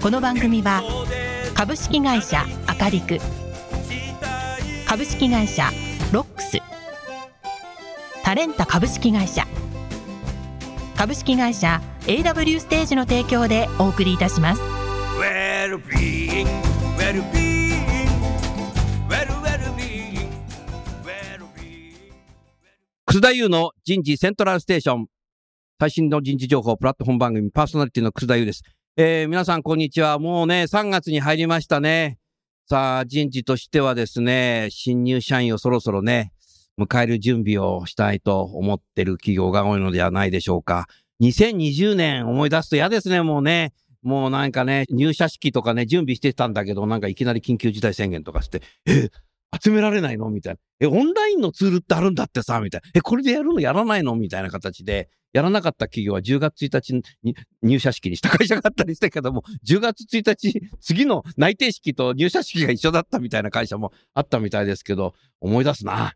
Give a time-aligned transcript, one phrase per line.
[0.00, 0.82] この番組は
[1.54, 3.18] 株式会社アカリク
[4.86, 5.70] 株式会社
[6.12, 6.58] ロックス
[8.22, 9.44] タレンタ株式会社
[10.96, 14.62] 株式会社 AW ステージの提供でお送りいたします
[15.18, 16.46] Well-being,
[16.96, 18.08] well-being,
[19.08, 19.38] well,
[23.04, 25.06] 楠田優の人事セントラルステーション。
[25.80, 28.62] 最新の人事情報プラットフォーム番組パーソナリティの楠田優です。
[29.00, 30.18] えー皆さんこんにちは。
[30.18, 32.18] もうね、3月に入りましたね。
[32.68, 36.32] さあ、人事としてはですね、新入社員をそろそろね、
[36.80, 40.88] 迎える準備をしたいと思ってる企業が多いのではないでしょうか。
[41.22, 43.72] 2020年思い出すと嫌ですね、もうね。
[44.02, 49.10] もうなんかね、入社式とかね、準備してたんだけど、なんかいきなり緊急事態宣言とかして、え、
[49.62, 50.28] 集められないの？
[50.28, 50.58] みたいな。
[50.80, 52.90] え、オンラインのツールってあるんだってさ、みたいな。
[52.96, 53.60] え、これでやるの？
[53.60, 54.16] やらないの？
[54.16, 66.14] みたいな形で、やらなかった企業は10月1日に入社式にした会社があったりしたけども、10月1日、次の内定式と入社式が一緒だったみたいな会社もあったみたいですけど、思い出すな。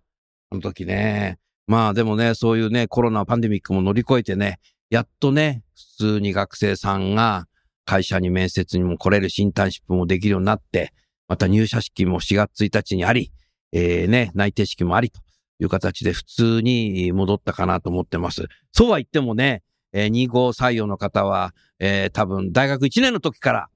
[0.51, 1.39] あの時ね。
[1.67, 4.59] まあでもね、そういうね、コロナパンデミックも乗り越えてね、
[4.91, 7.47] やっとね、普通に学生さんが
[7.85, 10.93] 会社に面接にも来れるしインターンシップもできるようになって、
[11.29, 13.33] また入社式も4月1日にあり、
[13.73, 15.21] えー、ね、内定式もありと
[15.63, 18.47] いう形で普通に戻ったかなと思ってます。
[18.73, 23.69] そうは言ってもね、えー、25採用の方は、えー、多分大学1年の時から、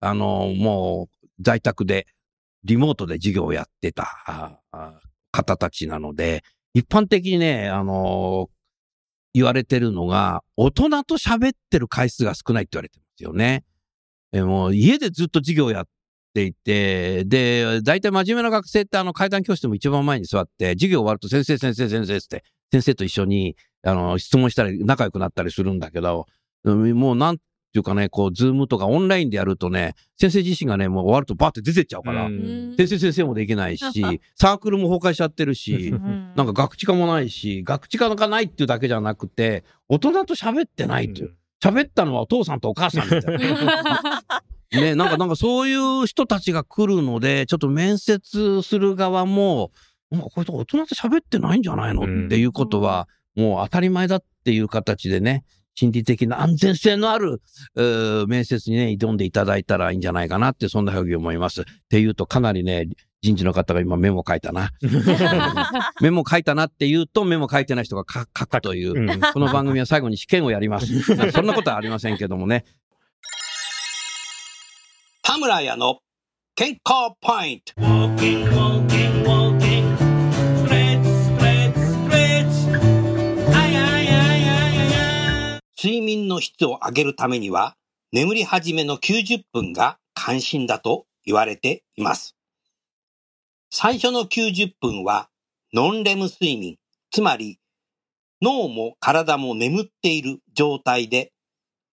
[0.00, 2.06] あのもう在宅で、
[2.64, 4.60] リモートで授業をやってた
[5.32, 6.44] 方たちなので、
[6.74, 8.48] 一般的にね、あの
[9.34, 13.64] 言われてるのが、大人と喋ってる回数が少ないって言われてますよね。
[14.32, 15.84] えもう家でずっと授業やっ
[16.34, 26.26] ていて、で、大体真面目な学生ってあの階段教室でも一番前に座って、授業終わると先生先生先生って、先生と一緒にあの質問したり仲良くなったりするんだけど、
[26.64, 33.82] うんもうなんていうかね、こう、ズームとかオンラインでやるとね、先生自身がね、もう終わるとバーって出てっちゃうから、うん先生先生もできないし、
[34.36, 35.92] サークルも崩壊しちゃってるし、
[36.36, 41.34] なんかガクチカもないし、ガクチカがないっていうだけじゃなくて、大人と喋ってないという。
[41.62, 44.22] 喋ったのはお父さんとお母さんみたいな。
[44.72, 49.70] ね、なんか、なんかそういう人たちが来るので、ちょっと面接する側も、
[50.10, 55.44] なんかこれ大人と喋ってないんじゃないの、うんっていうことは、もう当たり前だっていう形でね、
[55.74, 57.40] 心理的な安全性のある、
[58.28, 61.62] 面接にね、挑んでいただいたらいいんじゃないかなって、そんなふうに思います。
[61.62, 62.88] っていうと、かなりね、
[63.22, 64.70] 人事の方が今メモ書いたな。
[66.02, 71.02] メモ書いたなって言うと、メモ書いてない人が書書くという、うんこの番組は最後に試験をやります。
[71.30, 72.64] そんなことはありませんけどもね。
[75.24, 76.00] 田村屋の
[76.56, 77.74] 健康ポイント。
[85.78, 87.76] 睡眠の質を上げるためには、
[88.12, 92.34] 眠り始めの90分が関心だと言われています。
[93.70, 95.28] 最初の90分は、
[95.72, 96.78] ノンレム睡眠、
[97.12, 97.60] つまり
[98.42, 101.32] 脳も体も眠っている状態で、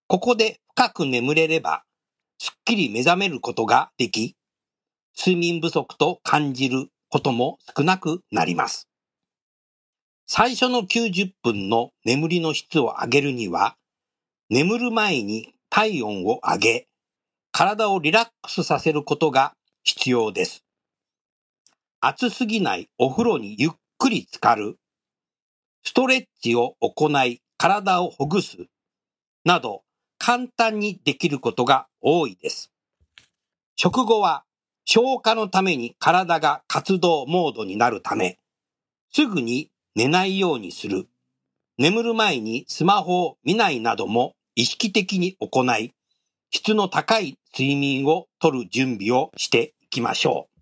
[0.08, 1.84] ここで深く眠れれば、
[2.42, 4.38] すっきり目覚めることができ、
[5.18, 8.88] 睡眠不足と感じることも少なくなります。
[10.26, 13.76] 最初の90分の眠りの質を上げるには、
[14.50, 16.88] 眠る前に体温を上げ、
[17.52, 20.64] 体をリラックスさせることが必要です。
[22.00, 24.78] 暑すぎないお風呂にゆっくり浸かる、
[25.84, 28.68] ストレッチを行い体をほぐす、
[29.44, 29.84] など
[30.20, 32.72] 簡単にできることが多いです。
[33.76, 34.44] 食後は
[34.86, 38.38] 消化のために体が活動モードになるため、
[39.12, 41.08] すぐに寝ないようにする。
[41.78, 45.94] 眠る前にスマホを見ないなども意識的に行い、
[46.52, 50.60] 質の高い睡眠をとる準備をしていきましょう。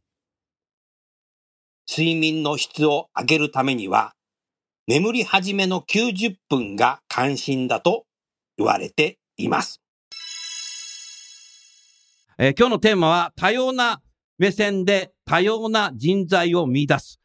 [1.89, 4.13] 睡眠の質を上げるためには、
[4.87, 8.05] 眠り始めの90分が関心だと
[8.57, 9.81] 言われています。
[12.39, 14.01] えー今日のテーマは多様な
[14.37, 17.19] 目線で多様な人材を見出す。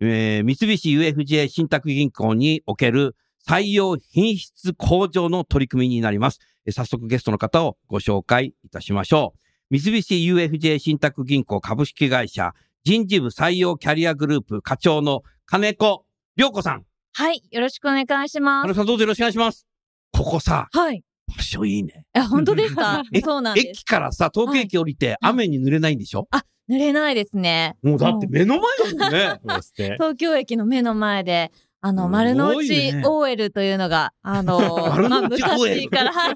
[0.00, 3.16] えー三菱 UFJ 信託銀行における
[3.46, 6.38] 採用品質向上の取り組みになります。
[6.66, 9.34] えー早速ゲストの方をご紹介いたしましょ
[9.70, 9.78] う。
[9.78, 16.04] 三菱 UFJ 信託銀行株式会社人事部採用キャリアグループ課長の金子
[16.36, 16.84] 良子さん。
[17.12, 17.42] はい。
[17.50, 18.64] よろしくお願いします。
[18.64, 19.66] 金子さんどうぞよろしくお願いします。
[20.12, 21.02] ここさ、はい。
[21.28, 22.04] 場所いいね。
[22.14, 23.02] え、本当ですか？
[23.12, 23.66] えそうなんです。
[23.68, 26.28] 駅からさ、東京駅降りて雨に濡れないんでしょ、
[26.68, 27.76] 濡れないですね。
[27.82, 29.40] もうだって目の前だもんね。
[29.46, 29.90] そうですね。
[29.98, 31.50] 東京駅の目の前で、
[31.80, 34.58] あの、丸の内ね OL というのが、あの、
[35.10, 36.34] まあ昔から、はい。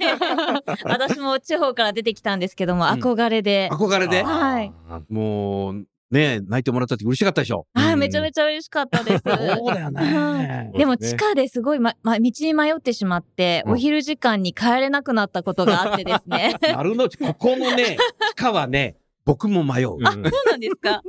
[0.84, 4.22] 私も地方から出てきたんですけども、うん憧れで、憧れで？
[4.22, 4.72] はい
[5.08, 7.66] もう、ね泣いてもらったって嬉しかったでしょ？
[7.74, 9.22] はい、めちゃめちゃ嬉しかったです。
[9.26, 10.70] そうだよね。
[10.76, 16.54] でも地下ですごい、ま、ま、道に迷ってしまって、うんお昼時間に帰れなくなったことがあってですね。
[16.74, 17.96] 丸の内、ここのね、
[18.32, 19.94] 地下はね、僕も迷う。
[19.94, 21.02] うんそうなんですか？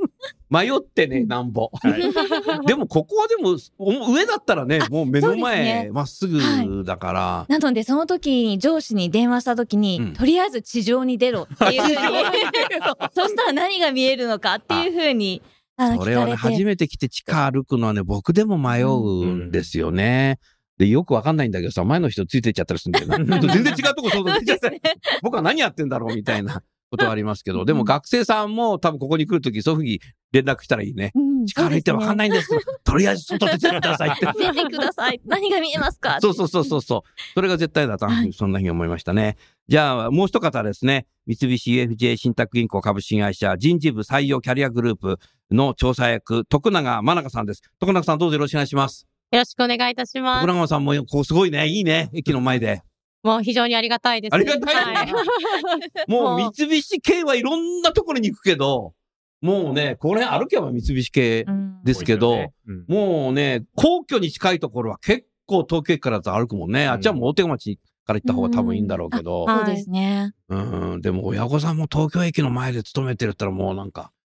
[0.50, 1.70] 迷ってね、なんぼ。
[1.72, 2.02] はい。
[2.66, 5.90] でも、ここはでも、お上だったらね、もう目の前、ね。
[5.92, 7.46] まっすぐだから。
[7.48, 10.12] なので、その時に上司に電話した時に、うん。
[10.12, 11.96] とりあえず地上に出ろっていうふうに、
[13.14, 15.40] そしたら何が見えるのかっていうふうに、
[15.76, 16.34] あの、それはね。
[16.34, 20.40] 初めて来て地下歩くのはね、僕でも迷うんですよね。
[20.78, 23.38] で、よくわかんないんだけどさ、前の人ついてっちゃったりするんだよな。
[23.38, 24.80] 全然違うとこ想像できちゃって、
[25.22, 30.00] 僕は何やってんだろうみたいなことはありますけど、でも学生さんも多分ここに来るとき、そういうふうに
[30.32, 31.12] 連絡したらいいね。
[31.14, 32.16] うん地下歩いてわかんい。
[32.16, 34.26] ないんですけど、とりあえず外出てくださいって。
[34.26, 35.18] 出てください。
[35.24, 36.18] 何が見えますか？
[36.20, 37.10] そうそうそうそうそう。
[37.34, 39.36] それが絶対だと、はいそんなふうに思いましたね。
[39.68, 41.06] じゃあ、もう一方ですね。
[41.26, 45.18] 三菱 UFJ 信託銀行株式会社人事部採用キャリアグループ
[45.50, 47.62] の調査役、徳永真中さんです。
[47.78, 49.06] 徳永さんどうぞよろしくお願いします。
[49.32, 50.52] よろしくお願いいたします徳。
[50.54, 51.68] 永さんも、こう、すごいね。
[51.68, 52.10] いいね。
[52.12, 52.82] 駅の前で。
[53.22, 54.34] もう非常にありがたいです。
[54.34, 55.12] ありがたいはい
[56.10, 58.94] もう三菱系はいろんなところに行くけど、
[59.40, 66.86] もうね、これ歩けば三菱系うんですけど、多いですよねもうね、皇居に近いところは結構東京駅からだと歩くもんね。
[66.88, 69.46] あっちはもう大手町から行った方が多分いいんだろうけど。
[69.48, 70.32] うんそうですね。
[70.48, 74.20] うん、でも親御さんも東京駅の前で勤めてるったらもうなんか、うん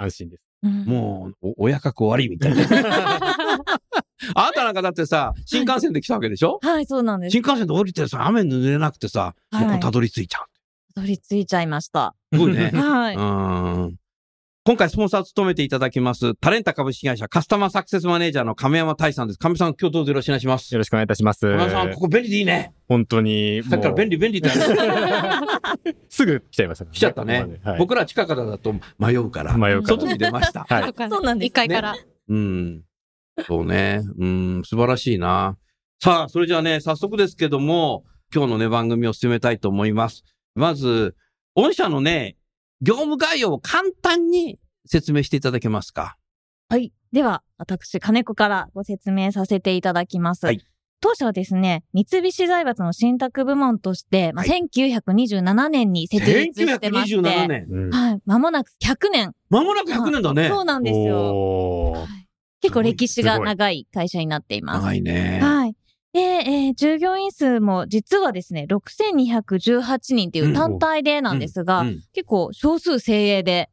[0.00, 0.49] 安心です。
[0.62, 2.62] うんもうお親格終わりみたいな。
[4.34, 7.32] あなたなんかだってさ、新幹線で来たわけでしょ、はい、そうなんです。
[7.32, 10.40] 新幹線で降りてさ、雨濡れなくてさ、はいもうたどり着いちゃ
[10.94, 12.14] 取り付いちゃいました。
[12.32, 12.36] う。
[12.36, 12.70] すごいね。
[12.76, 13.16] はい。
[13.16, 13.96] うん。
[14.62, 19.38] 今回スポンサーを務めていただきます、タレンタ株式会社カスタマーサクセスマネージャーの亀山大さんです。
[19.38, 20.70] 亀山さん、今日どうぞよろしくお願いします。
[20.74, 21.40] よろしくお願いいたします。
[21.40, 22.74] 亀山さん、ここ便利でいいね。
[22.86, 24.50] 本当に、さっきから便利便利って
[26.10, 26.90] すぐ来ちゃいましたね。
[26.92, 30.66] 来ちゃったねはい僕ら近くだと迷うから、迷うから外に出ました。
[30.68, 31.96] はいそうなんです一階から。
[32.28, 32.82] うん。
[33.46, 34.02] そうね。
[34.18, 35.56] うん、素晴らしいな。
[36.02, 38.04] さあ、それじゃあね、早速ですけども、
[38.34, 40.22] 今日のね、番組を進めたいと思います。
[40.54, 41.16] まず、
[41.54, 42.36] 御社のね、
[42.82, 46.16] 業務概要を簡単に説明していただけますか？
[46.68, 46.92] はい。
[47.12, 50.46] では、私、金子からご説明させていただきます。
[50.46, 50.64] はい
[51.02, 57.66] 当社はですね、三菱財閥の信託部門として、まあ、は1927年に設立してまして、1927年。
[57.70, 58.20] うんはい。
[58.26, 59.32] まもなく100年。
[59.48, 60.48] まもなく100年だね。
[60.50, 62.06] そうなんですよ。
[62.60, 64.82] 結構歴史が長い会社になっています。
[64.82, 65.40] 長いね。
[65.42, 65.59] はい。
[66.12, 72.00] で、えー従業員数も実はですね、6218人っていう単体でなんですが、うん。
[72.12, 73.70] 結構少数精鋭で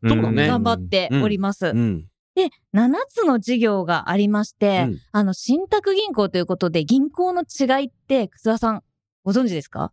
[0.47, 1.67] 頑張っております。
[1.67, 2.05] うん。
[2.35, 4.97] で、7つの事業がありまして、うん。
[5.11, 8.83] あの、信託銀行ということで、銀行の違いって、楠田さん、
[9.23, 9.91] ご存知ですか？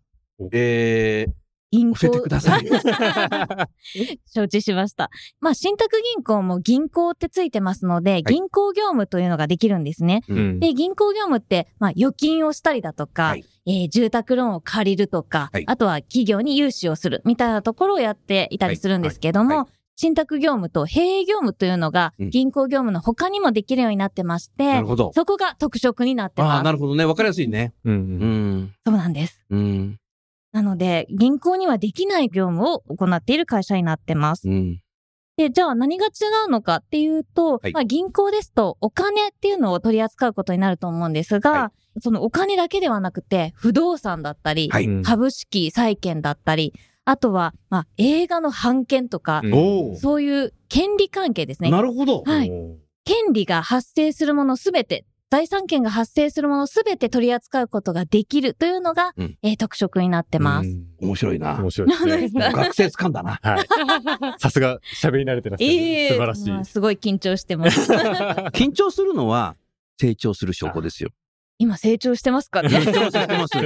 [0.52, 1.26] え
[1.74, 2.66] 銀ー、教えてください。
[4.26, 5.10] 承知しました。
[5.40, 10.22] まあ、信託銀行も銀行ってついてますので、銀行業務というのができるんですね。
[10.28, 25.12] うんで、銀行業務って、まあ、預金をしたりだとか、はいえー住宅ローンを借りるとか、はいあとは企業に融資をするみたいなところをやっていたりするんですけども、はいは信託業務と経営業務というのがうん銀行業務の他にもできるようになってまして、なるほど。
[25.14, 26.64] そこが特色になってああ、ます。
[26.64, 27.04] なるほどね。
[27.04, 27.72] わかりやすいね。
[27.84, 27.98] ううん
[28.58, 28.74] ん。
[28.84, 29.40] そうなんです。
[29.50, 29.98] うん。
[30.54, 34.48] なので、銀行にはできない業務を行っている会社になってます。
[34.48, 34.80] うん。
[35.36, 36.10] で、じゃあ何が違
[36.46, 44.86] うのかっていうと、はいまあ銀行ですとお金っていうのを取り扱うことになると思うんですが、はそのお金だけではなくて、不動産だったり、はい。
[44.86, 46.72] うん株式、債券だったり、
[47.04, 49.42] あとは、まあ映画の版権とか。
[50.00, 51.70] そういう権利関係ですね。
[51.72, 52.22] なるほど。
[52.22, 52.52] はい
[53.04, 55.04] 権利が発生するものすべて、
[55.34, 60.68] 財産権が発生するものすべて取り扱うことができるというのが、うんえー特色になってます。
[60.68, 61.58] うん面白いな。
[61.58, 61.94] 面白いで
[62.28, 62.52] すね。
[62.52, 63.40] 学生掴んだな。
[63.42, 63.66] はい。
[64.38, 65.72] さすが、喋り慣れてらっしゃる。
[65.74, 66.50] ええ素晴らしい。
[66.50, 67.92] まあすごい緊張してます。
[68.54, 69.56] 緊張するのは
[70.00, 71.10] 成長する証拠ですよ。
[71.58, 72.62] 今成長してますか？
[72.62, 73.56] ねしてます、してます。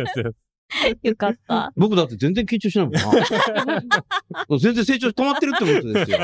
[1.02, 1.70] よかった。
[1.76, 3.02] 僕だって全然緊張しないもんな。
[4.58, 6.18] 全然成長止まってるってことですよ。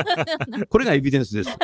[0.69, 1.51] これがエビデンスです。
[1.51, 1.55] は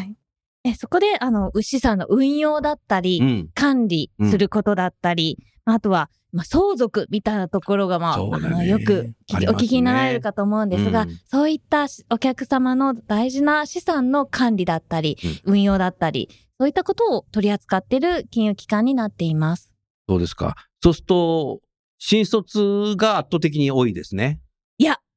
[0.00, 0.16] い。
[0.64, 3.48] えそこで、あの、牛さんの運用だったり、うん。
[3.54, 16.28] 管理することだったり、あとは、まあ、相続みたいなところが、まあ、ねのよく聞きお聞きになられるかと思うんですが、うんそういったしお客様の大事な資産の管理だったり、運用だったり、
[16.58, 19.70] そういったことを取り扱っている金融機関になっています。
[20.08, 20.56] そうですか。
[20.82, 21.60] そうすると、
[21.98, 24.40] 新卒が圧倒的に多いですね。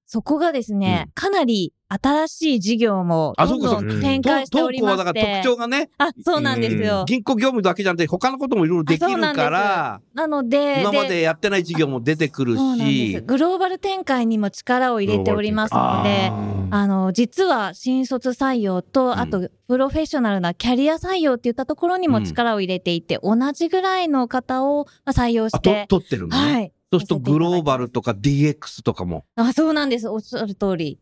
[0.07, 5.41] そこがですね、うんかなり新しい事業もあどんどそうん展開しておりまはだからして。
[5.43, 7.05] 特徴がね、あ、そうなんですよ。
[7.07, 13.21] 銀行業務だけじゃなくて他のこともいろいろできるから、なので、今までやってない事業も出てくるそうなんですし。
[13.21, 26.53] グローバル展開にも力を入れておりますので、あーあの、実は新卒採用と、んあと、プロフェッショナルなキャリア採用っていったところにも力を入れていて、同じぐらいの方をまあ採用しあとて、取ってるのね。
[26.53, 26.73] はい。
[26.91, 29.25] そうするとグローバルとか DX とかも。
[29.35, 30.07] あ、そうなんです。
[30.07, 30.99] おっしゃる通り。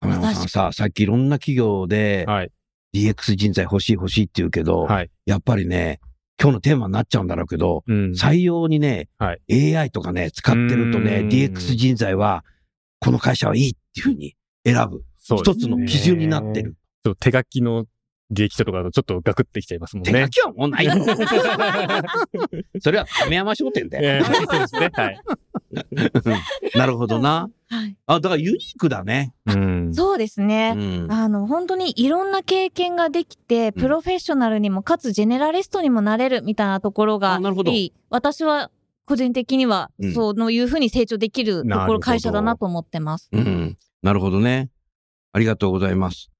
[0.00, 2.52] 花山さんさ、さっきいろんな企業ではい。
[2.92, 5.10] DX 人材欲しい欲しいって言うけど、はい。
[5.24, 6.00] やっぱりね、
[6.40, 8.10] 今日のテーマになっちゃうんだろうけど、うん。
[8.12, 12.44] 採用にね、はい AI とかね、使ってるとね、DX 人材は、
[12.98, 14.34] この会社はいいっていうふうに
[14.64, 15.04] 選ぶ。
[15.22, 16.76] 一つの基準になってる。
[17.20, 17.86] 手書きの
[18.32, 20.12] 履歴書とかだとちょっとガクってきちゃいますもんね。
[20.12, 20.92] 手書きはもうないよ。
[22.80, 24.08] それは亀山商店だよ。
[24.08, 24.90] えーそうですね。
[24.92, 25.20] はい。
[26.74, 27.48] なるほどな。
[27.68, 27.96] はい。
[28.06, 29.32] あ、だからユニークだね。
[29.46, 29.94] うん。
[29.94, 30.74] そうですうね。
[30.74, 31.12] ん。
[31.12, 37.92] あの、本当にいろんな経験ができて、プロフェッショナルにも、かつジェネラリストにもなれるみたいなところがあなるほどいい。
[38.10, 38.70] 私は、
[39.06, 43.28] 個人的にはうん、そういうふうに成長できるところ、会社だなと思ってます。
[43.32, 43.76] うん。
[44.02, 44.70] なるほどね。
[45.32, 46.30] ありがとうございます。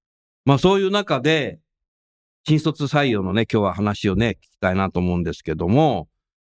[0.44, 1.58] まあそういう中で、
[2.46, 6.08] 新卒採用のね、今日は話をね、聞きたいなと思うんですけども、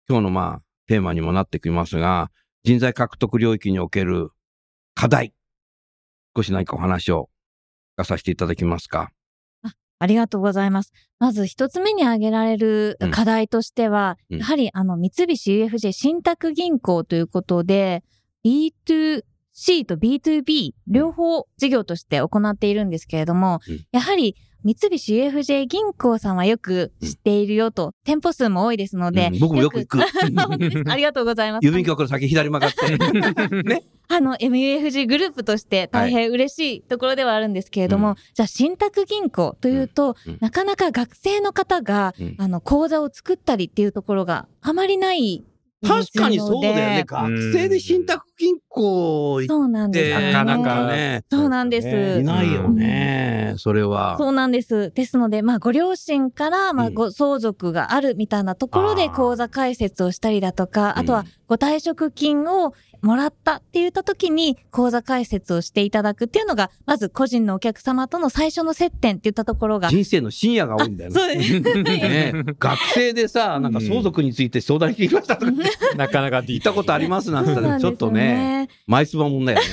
[0.09, 2.31] 今日のまあ、テーマにもなってきますが、
[2.65, 4.29] 人材獲得領域における
[4.95, 5.33] 課題。
[6.37, 7.29] 少し何かお話を
[7.95, 9.11] 聞かさせていただけますか？
[9.99, 10.93] ありがとうございます。
[11.19, 18.05] まず一つ目に挙げられるうん課題としては、うんやはりあの三菱 UFJ 信託銀行ということで、
[18.45, 29.99] B2C と B2B 両方事業として行っているんですけれども、うんやはり三菱 UFJ 銀行さんはよく知っているよと、店舗数も多いですので、うん僕もよく行く。
[30.91, 31.67] ありがとうございます。
[31.67, 33.63] 郵便局の先左曲がって。
[33.63, 33.83] ね。
[34.09, 45.45] あの、MUFG グループとして大変嬉しいところではあるんですけれども、うんじゃあ、信託銀行というと、うんうんなかなか学生の方が、うんあの、口座を作ったりっていうところがあまりない
[45.87, 47.05] 確かにそうだよね。
[47.07, 50.33] 学生で信託銀行行っそうなんですて、よね。
[50.33, 51.25] なかなかね。
[51.31, 52.21] そうなんです。
[52.21, 53.55] いないよね。
[53.57, 54.17] それは。
[54.19, 54.93] そうなんです。
[54.95, 71.21] ですので、まあ、ご両親から、まあ、うんご相続があるみたいなところで口座開設をしたりだとか、あとはうんご退職金をもらったって言った時に口座開設をしていただくっていうのが、まず個人のお客様との最初の接点って言ったところが、人生の深夜が多いんだよね。
[71.21, 71.61] そうです。
[71.61, 75.53] ね、学生でさ、なんか相続について相談してきましたとか、
[75.97, 79.65] なかなかディ言ったことありますなんて言ったら、ちょっとそうなんですよね、枚数もんだよね。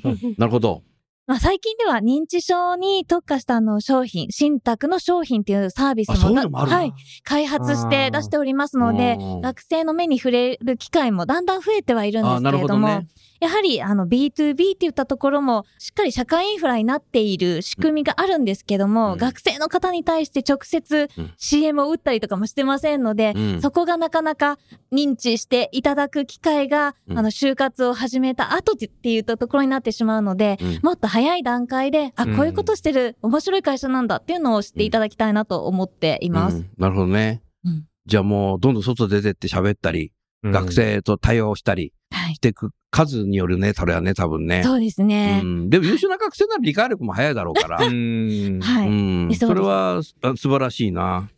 [0.38, 0.82] なるほど。
[1.28, 13.08] まあ、最近では認知症に特化したあの商品、信託の商品っていうサービスものもはい、開発して出しておりますのでうん、学生の目に触れる機会もだんだん増えてはいるんですけれども、ほどね。
[13.40, 19.18] やはりあの B2B って言ったところもしっかり社会インフラになっている仕組みがあるんですけども、うん。
[19.18, 21.32] 学生の方に対して直接うん。
[21.36, 23.62] CM を打ったりとかもしてませんので、うん。
[23.62, 24.58] そこがなかなか
[24.92, 27.18] 認知していただく機会が、うん。
[27.18, 30.80] あの就活を始めた後って言ったところになってしまうので、うん。
[30.82, 32.36] もっと早い段階で、あ、うん。
[32.36, 36.56] こういうことしてる面白い会社なんだっていうのを知っていただきたいなと思っています。
[36.56, 36.70] うん。
[36.78, 37.42] なるほどね。
[37.64, 37.84] うん。
[38.06, 40.12] じゃあもう、どんどん外出てって喋ったり、
[40.44, 41.92] 学生と対応したりはい
[42.34, 42.40] し。
[42.40, 44.62] ていく数によるね、それはね、多分ね。
[44.64, 45.40] そうですね。
[45.42, 47.84] うん、でも優秀な学生なら理解力も早いだろうから。
[47.84, 48.60] うん。
[48.60, 48.88] はい。
[48.88, 48.90] う
[49.30, 51.28] ん、それはあ素晴らしいな。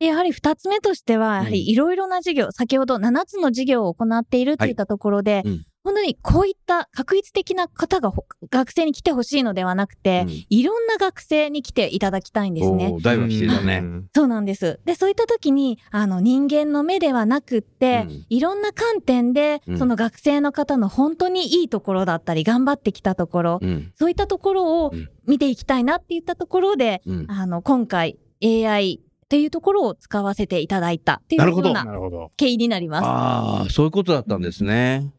[0.00, 12.98] でやはり二つ目としては、やはうんりいろいろな事業、先ほど7つの事業を行っているといったところで、はいうん本当にこういった確一的な方がほ学生に来てほしいのではなくて、うんいろんな学生に来ていただきたいんですねお。
[13.00, 13.80] ー大は規制だね。
[13.82, 14.80] うんそうなんです。
[14.84, 23.92] で、そういった時に、あの、人間の目ではなくって、うんいろんな観点で、うんその学生の方の本当にいいところだったり、頑張ってきたところ、うん。
[23.94, 27.26] そういったところをうん見ていきたいなっていったところで、うん。
[27.28, 32.30] あの、今回 AI っていうところを使わせていただいたっていうなるほどようななるほど。
[32.36, 33.06] 経緯になります。
[33.06, 35.10] ああ、そういうことだったんですね。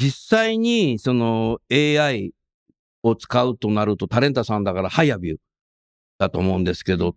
[0.00, 2.32] 実際に、その AI
[3.02, 5.38] を使うとなると、タレンタさんだから、ハイアビュー
[6.18, 7.16] だと思うんですけど、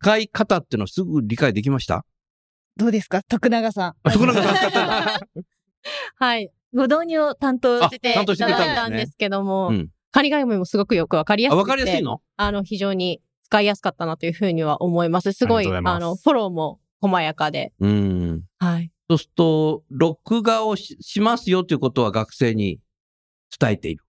[0.00, 2.04] 使い方っていうのはすぐ理解できました？
[2.76, 3.22] どうですか？
[3.28, 3.94] 徳永さん。
[4.02, 5.20] あ徳永さん使ってた
[6.16, 6.50] はい。
[6.74, 11.60] ご導入を担当あして担当してくれただいたんですけども、うん仮画面もすごくよくわかりやすあ、くて。
[11.62, 12.22] わかりやすいの？
[12.36, 15.32] あの、非常に使いやすかったなというふうには思います。
[15.32, 17.72] すごい、あの、フォローも細やかで。
[17.80, 18.42] うん。
[18.58, 18.90] はい。
[19.08, 22.80] そうすると、録画をししますよということは学生に
[23.58, 24.04] 伝えている。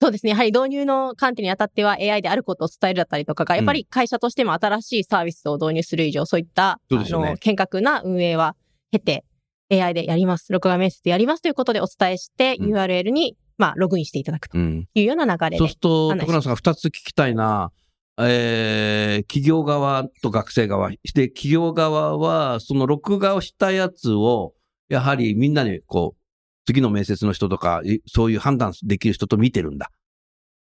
[0.00, 0.30] そうですね。
[0.30, 8.54] やはり導入の観点にあたっては AI であることを伝えるだったりとかが、やっぱり会社としても新しいサービスを導入する以上、そういった、ねあの、厳格な運営は
[8.92, 9.24] 経て、
[9.70, 10.52] AI でやります。
[10.52, 14.88] 録画面接でやりますということでお伝えして、うん URL に、まあ、ログインしていただくとうん。
[14.94, 15.58] いうような流れで。
[15.58, 17.72] そうすると、徳永さんが二つ聞きたいな。
[18.20, 20.90] えー、企業側と学生側。
[20.90, 24.54] して、企業側は、その録画をしたやつを、
[24.88, 26.20] やはりみんなに、こう、
[26.66, 29.90] 次の面接の人とか、そういう判断できる人と見てるんだ。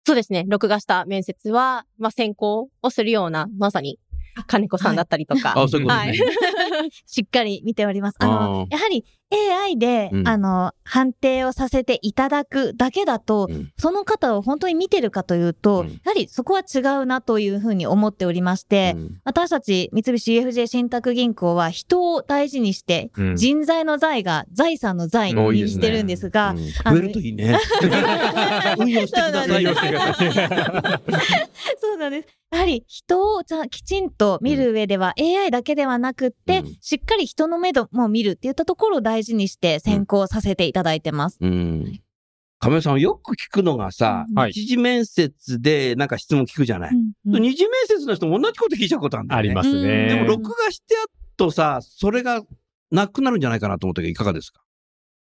[0.07, 0.45] そうですね。
[0.49, 3.99] 録画した面接は、まあ、選考をするような、まさに、
[4.47, 5.55] 金子さんだったりとか。
[5.57, 6.15] あ、そういうことね。
[7.07, 8.17] しっかり見ております。
[8.21, 27.57] ああの、やはり AI で、うんあの、判定をさせていただくだけだと、うんその方を本当に見てるかというと、うんやはりそこは違うなというふうに思っておりまして、うん私たち三菱 UFJ 信託銀行は人を大事にして、うん人材の財が財産の財にしてるんですが、増えるといいね。
[28.79, 29.75] 運用してくださいよ。
[31.81, 32.40] そうなんです。
[32.51, 41.39] やはり人をきちんと見る上では、AI だけではなくって、うんしっかり人の目でも見るっていったところを大事にして選考させていただいてます。
[41.41, 42.01] うん。
[42.59, 46.91] 亀井さん、よく聞くのがさ、うんはい一次面接でなんか質問聞くじゃない。
[46.95, 49.49] うんうん二次面接の人も同じこと聞いちゃうことあるんだよね。
[49.49, 50.09] ありますね。
[50.09, 51.05] でも、うん録画してやっ
[51.37, 52.43] とさ、それが
[52.91, 54.61] なくなるんじゃないかなと思ったけど、いかがですか？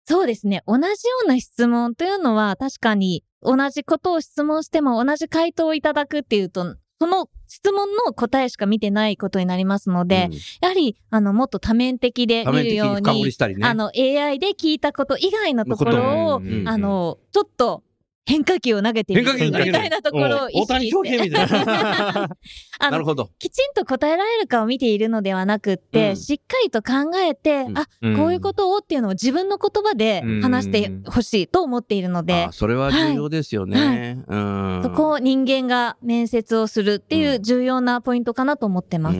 [0.07, 0.63] そうですね。
[0.67, 0.89] 同じよ
[1.27, 13.67] うな質問というのは確かに同じことを質問しても同じ回答をいただくっていうと、その質問の答えしか見てないことになりますので、うんやはり、あの、もっと多面的で見るようにに、ね。
[13.67, 17.83] あの、AI で聞いたこと以外のところを、うんうんあの、ちょっと
[18.27, 22.29] 変化球を投げてみる変化球投げるみたいなところを意大谷識して、翔平みたいな。
[22.79, 23.31] あのなるほど。
[23.39, 27.87] きちんと答えられるかを見ているのではなくって、うんしっかりと考えて、うんあ、
[28.17, 34.23] こういうことをっていうのを自分の言葉で話してほしいと思っているので、あそれは重要ですよね。
[34.27, 34.81] うん。
[34.83, 39.19] そこを人間が面接をするっていうう重要なポイントかなと思ってます。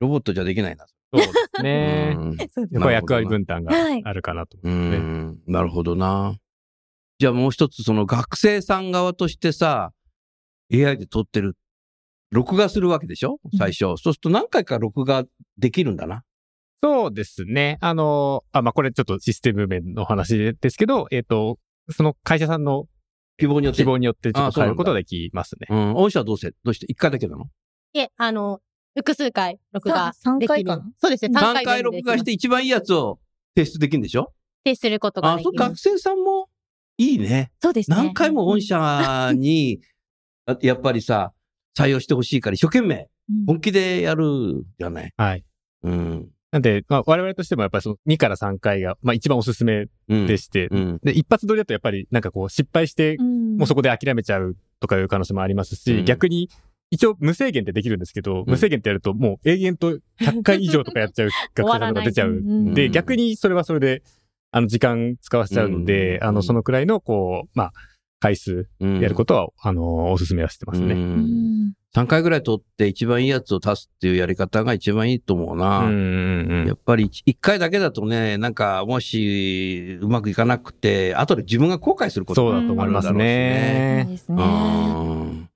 [0.00, 0.86] ロボットじゃできないな。
[1.12, 1.26] そうで
[1.58, 2.16] すね。
[2.92, 3.72] 役割分担が
[4.04, 4.98] あるかなとう思いますね。
[4.98, 5.38] ん。
[5.46, 6.36] なるほどな。
[7.18, 9.92] じゃあもう一つ、その学生さん側としてさ、
[10.72, 11.56] AI で撮ってる、
[12.30, 13.38] 録画するわけでしょ？
[13.58, 13.78] 最初。
[13.78, 15.24] そうすると何回か録画
[15.56, 16.22] できるんだな。
[16.80, 17.78] そうですね。
[17.80, 21.58] あの、あ、まあ、これちょっとシステム面の話ですけど、えっ、と、
[21.90, 22.84] その会社さんの
[23.36, 23.78] 希望によって。
[23.82, 25.66] 希望によってちょっと変えることができますね。
[25.70, 25.94] うん。
[25.94, 26.86] 御社はどうせどうして？
[26.88, 27.46] 一回だけなの？
[27.94, 28.60] いえ、あの、
[28.94, 30.48] 複数回録画できる。
[30.48, 30.84] 回かな？
[30.98, 31.36] そうですね。
[31.36, 33.18] ?3 3回回録画して一番いいやつを
[33.56, 34.32] 提出できるんでしょ？
[34.64, 35.88] 提出することがあ、そう、できます。
[35.88, 36.48] 学生さんも
[36.98, 37.50] いいね。
[37.62, 37.96] そうですね。
[37.96, 39.80] 何回も御社に、
[40.46, 41.32] あやっぱりさ、
[41.78, 45.12] 採用してほしいから一生懸命、うん本気でやるじゃない？
[45.16, 45.44] はい。
[45.82, 46.28] うん。
[46.50, 50.26] なんで、まあ、我々としてもやっぱりその2から3回が、まあ、一番おすすめうん。
[50.26, 50.98] でして、うん。
[51.04, 56.48] で、一発撮りだとやっぱりなんかこう失敗して、うんもうそこで諦めちゃうとかいう可能性もありますし、うん逆に、
[56.90, 62.32] 一応無制限ってできるんですけど、ん無制限ってやるともう永遠と100回以上とかやっちゃう学生さんとか出ちゃう
[62.74, 64.02] で、うん逆にそれはそれで、
[64.50, 67.72] あの、時間使わせちゃうので、うんあの、そのくらいの、こう、まあ、
[68.20, 70.94] 回数うんやることは、あの、おすすめはしてますうね。
[70.94, 75.80] ん3回ぐらい取って一番いいやつを足すっていうやり方が一番いいと思うな。
[75.80, 84.06] うんうんうんやっぱり1回だけだとね、なんかもしうまくいかなくて、後で自分が後悔することそうもだと思いますそうね。
[84.08, 84.42] ですね。
[84.42, 85.48] うん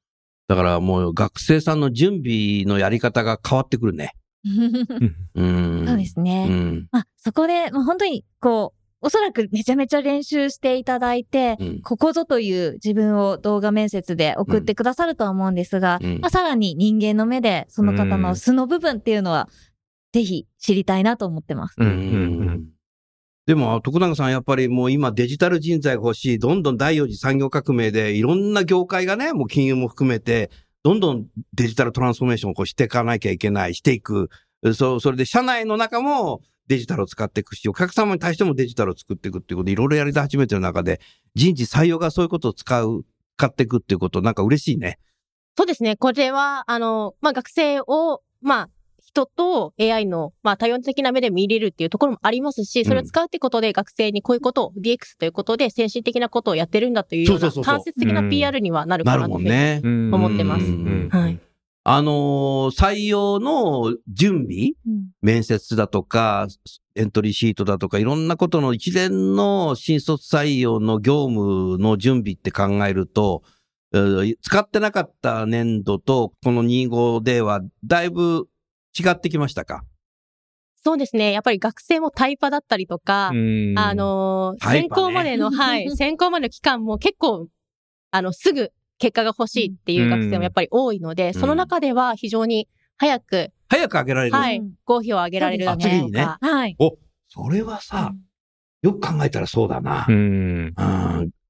[0.48, 4.12] だからもう学生さんの準備のやり方が変わってくるね。
[5.34, 5.84] うん。
[5.86, 6.46] そうですね。
[6.50, 6.88] うん。
[6.90, 11.82] まあ、そこで、まあ、本当に、こう、おそらくめちゃめちゃ練習していただいて、うん。
[11.82, 16.20] ここぞという自分を動画面接で送ってくださるとは思うんですが、うん。
[16.20, 19.48] まあ、さらに人間の目でその方の素の部分っていうのは、
[20.12, 21.74] ぜひ知りたいなと思ってます。
[21.78, 21.88] うん。
[21.88, 21.94] うん。
[21.94, 22.64] うん
[23.44, 30.48] でも、徳永さん、やっぱりもう今デジタル人材が欲しい、どんどん第四次産業革命でいろんな業界がね、もう金融も含めて、
[30.84, 34.30] どんどんデジタルトランスフォーメーションをこうしていかなきゃいけない、していく。
[34.74, 36.40] そう、それで社内の中も
[36.72, 41.00] デジタルを使っていくし、お客様に対してもデジタルを作っていくっていうことで、いろいろやり始めてる中で、
[41.34, 43.04] 人事採用がそういうことを使う、
[43.36, 44.98] 使っていくっていうこと、なんか嬉しいね。
[45.56, 45.96] そうですね。
[45.96, 48.70] これは、あの、まあ、学生を、まあ、
[49.04, 60.64] 人と AI の、まあ、多様的な目で見れるっていうところもありますし、それを使うってことで学生にこういうことを DX ということで先進的なことをやってるんだというような間接的な PR にはなるかなと思ってます。
[60.64, 61.08] うん。
[61.10, 61.38] はい。
[61.84, 65.10] あのー採用の準備うん。
[65.20, 66.46] 面接だとか、
[66.94, 73.42] エントリーシートだとか、いろんなことの一連の新卒採用の業務の準備って考えると、
[73.94, 78.46] えー使ってなかった年度とこの25ではだいぶ
[78.98, 79.84] 違ってきましたか？
[80.84, 81.30] そうですね。
[81.32, 83.74] やっぱり学生もタイパだったりとか、うん。
[83.78, 87.48] あ、のー選考までの、はい、 選考までの期間も結構、
[88.10, 88.70] あの、すぐ
[89.02, 94.36] 結果が欲しいっていう学生もやっぱり多いので、んその中では非常に早く、早く開けられる。
[94.36, 96.76] はいうん、合否を上げられるそうですねとか、はい。
[97.28, 98.12] それはさ、
[98.82, 100.06] よく考えたらそうだな。
[100.08, 100.66] ううん。
[100.66, 100.74] ん。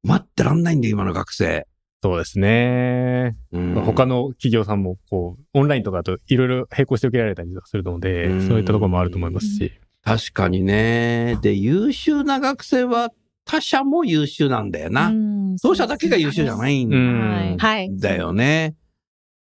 [0.03, 1.67] 待ってらんないんだよ、今の学生。
[2.03, 3.37] そうですね。
[3.53, 9.73] うん他の企業さんも、こう、オンラインとかだといろいろ並行して受けられたりするのでうん、そういったところもあると思いますし。
[10.03, 11.39] 確かにね。
[11.43, 13.11] で、優秀な学生は
[13.45, 15.09] 他社も優秀なんだよな。
[15.09, 17.57] うん当社だけが優秀じゃないん。
[17.99, 18.75] だよね。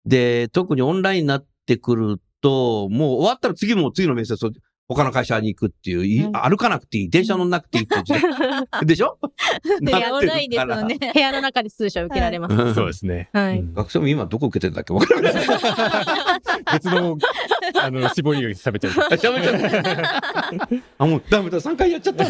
[0.05, 4.51] で、特にオンラインになってくると、もう終わったら次も次の面接を
[4.93, 8.21] 他の会社に行くっていう、いうん歩かなくていい、電車乗んなくていいっていう時代
[8.85, 9.17] でしょ？
[9.81, 10.97] いや、なってるオンラインですよね。
[11.13, 12.55] 部屋の中で数社受けられます。
[12.55, 13.29] うんそうですね。
[13.33, 14.93] はいうん学生も今どこ受けてんだっけ？
[14.93, 15.33] わからない。
[16.73, 17.17] 別の、
[17.81, 18.91] あの、絞りを喋っちゃう。
[18.91, 20.81] 喋っちゃった。
[20.99, 22.25] あ、もうダメだ、3回やっちゃった。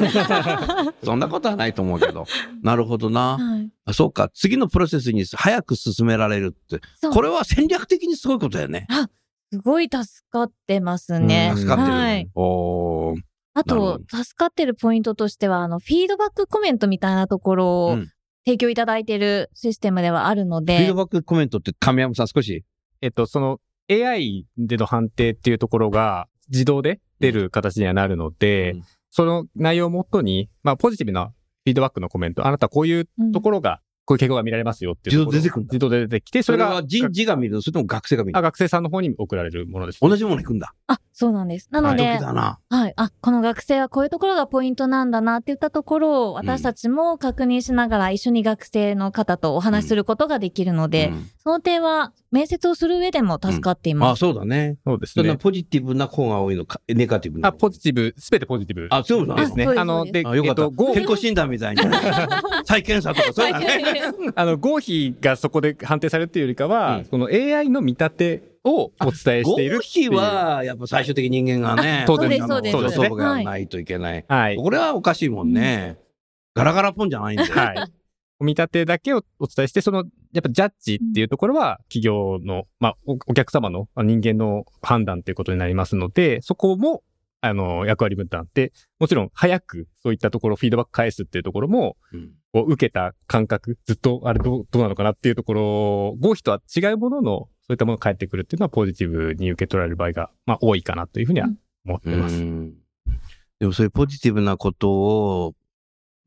[1.04, 2.26] そんなことはないと思うけど。
[2.64, 3.38] なるほどな。
[3.38, 6.80] はいあそうか、次のプロセスに早く進められるって。
[7.12, 8.86] これは戦略的にすごいことだよね。
[9.52, 11.52] すごい助かってますね。
[11.54, 11.92] うん助かってる。
[11.92, 13.22] はいおー
[13.54, 18.10] あと、助かってるポイントとしては、あの、フィードバックコメントみたいなところをうん
[18.44, 22.64] 提供いただいているシステムではあるのフィードで、バックコメントって亀山さん少し。
[23.02, 23.60] えっと、その
[23.90, 28.84] AI での判定っていうところが自動で出る形にはなるので、うん
[29.14, 37.62] その内容をもとに、まあ、ポジティブなフィードバックのコメント、あなたこういううんところが、こういう傾向が見られますよっていう自動で出てくるんだ自動で出てきて、それがそれは人事が見るの？
[37.62, 40.00] それとも学生が見るのあ学生さんの方に送られるものです。
[40.02, 40.74] 同じもの行くんだ。
[40.88, 41.70] あ、そうなんです。
[41.72, 42.60] なので、時だな。
[42.70, 42.94] はい。
[42.98, 54.20] あ、この学生はこういうところがポイントなんだなって言ったところを私たちも確認しながら一緒に学生の方とお話しすることができるので、うんその点は面接をする上でも助かっていあ、ます。
[54.20, 54.78] そうだね。
[54.86, 55.38] そうですそんなね。
[55.38, 58.88] ポジティブな方が多いのか、ネガティブなあ、ポジティブ、すべてポジティブ。
[58.90, 59.66] あ、そうだねですね。
[59.66, 60.64] あの、で、あ、よかった。
[60.64, 61.82] えっと、合健康診断みたいに。
[62.66, 64.32] 再検査とかそういうのね。
[64.36, 69.82] あの、合否がそこで判定されるっていうよりかは、うんこの AI の見立てをお伝えしている合。
[69.82, 74.24] 否は、やっぱ最終的に人間がね、 当然そうですあのそうですがないといけない。
[74.28, 74.56] はい。
[74.56, 75.98] これはおかしいもんね。
[76.54, 77.54] ガラガラポンじゃないんだよ。
[77.54, 77.92] はい。
[78.42, 87.04] 見立てだけをお伝えして、その、やっぱジャッジっていうところは、企業の、まあ、おお客様のあ人間の判断ということになりますので、そこも、
[87.42, 92.32] あの、役割分担って、もちろん早くそういったところ、フィードバック返すっていうところも、うん。
[92.54, 101.48] こう受けた感覚、ずっとあれどうどうなのかなっていうところ、合否とは違うものの、そういったものが返ってくるっていうのはポジティブに受け取られる場合が、まあ多いかなというふうには
[101.86, 102.36] 思ってます。
[102.36, 102.74] うん。
[103.60, 105.54] でもそういうポジティブなことを、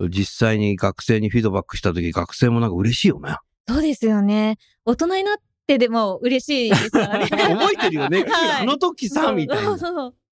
[0.09, 3.37] 実際に学生にフィードバックしたとき、学生もなんか嬉しいよね。
[3.69, 4.59] そうですよね。
[4.85, 7.27] 大人になってでも嬉しいですからね。
[7.31, 8.25] 覚えてるよね。
[8.29, 9.79] はいあの時さ、みたいな。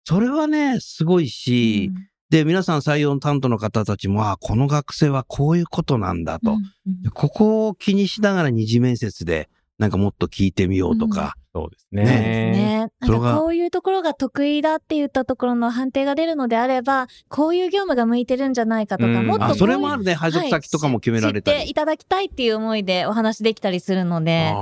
[0.04, 6.52] それはね、すごいし、うんで、皆さん採用担当の方たちも、あこの学生はこういうことなんだと。
[6.52, 9.50] うんでここを気にしながら二次面接で、
[9.82, 11.34] なんかもっと聞いてみようとか。
[11.52, 12.88] そうですねね。
[13.00, 20.14] なんかこういうところが得意だって言ったところの判定が出るのであれば、こういう業務が向いてるんじゃないかとか、うんあ、もっとそれもあるね。
[20.14, 21.56] 配属先とかも決められたり。
[21.56, 24.54] はい知っていただきたいっていう思いでお話できたりするので、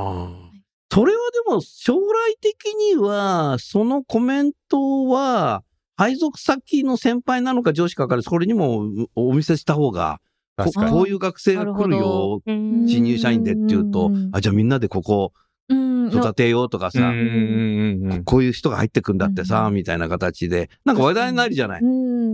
[0.92, 5.62] それはでも将来的には、そのコメントは、
[5.96, 10.18] 配属先の先輩なのか上司かから、それにもお見せした方が、
[10.64, 10.72] こ。
[10.72, 15.32] こういう学生が来るよ、うん新入社員でっていうとうん、あ、じゃあみんなでここ
[15.68, 21.80] うん、育てようとかさ、うんうんうんうんこういう人が入ってくんだってさ、うんみたいな形で、なんか話題になるじゃない。
[21.80, 21.86] う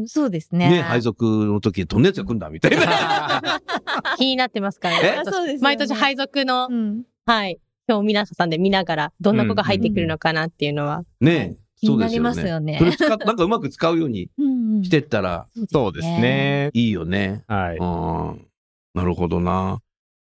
[0.05, 0.71] ん、そうですね。
[0.71, 3.61] ね、配属の時、どんなやつが来んだみたいな。
[4.17, 5.09] 気になってますからえね。
[5.19, 7.59] あそうですよね毎年配属の、うんはい、
[7.89, 11.03] 表を皆さんで見ながら、どんな子が入ってくるのかなっていうのは。
[11.21, 12.73] ね、気になりそうですよね。
[12.73, 12.79] ますよね。
[12.79, 14.31] それ使っ、なんかうまく使うように
[14.83, 16.07] してったらそうです。
[16.07, 16.71] ね。
[16.73, 17.45] いいよね。
[17.47, 17.77] はい。
[17.77, 18.47] うん。
[18.95, 19.81] なるほどな。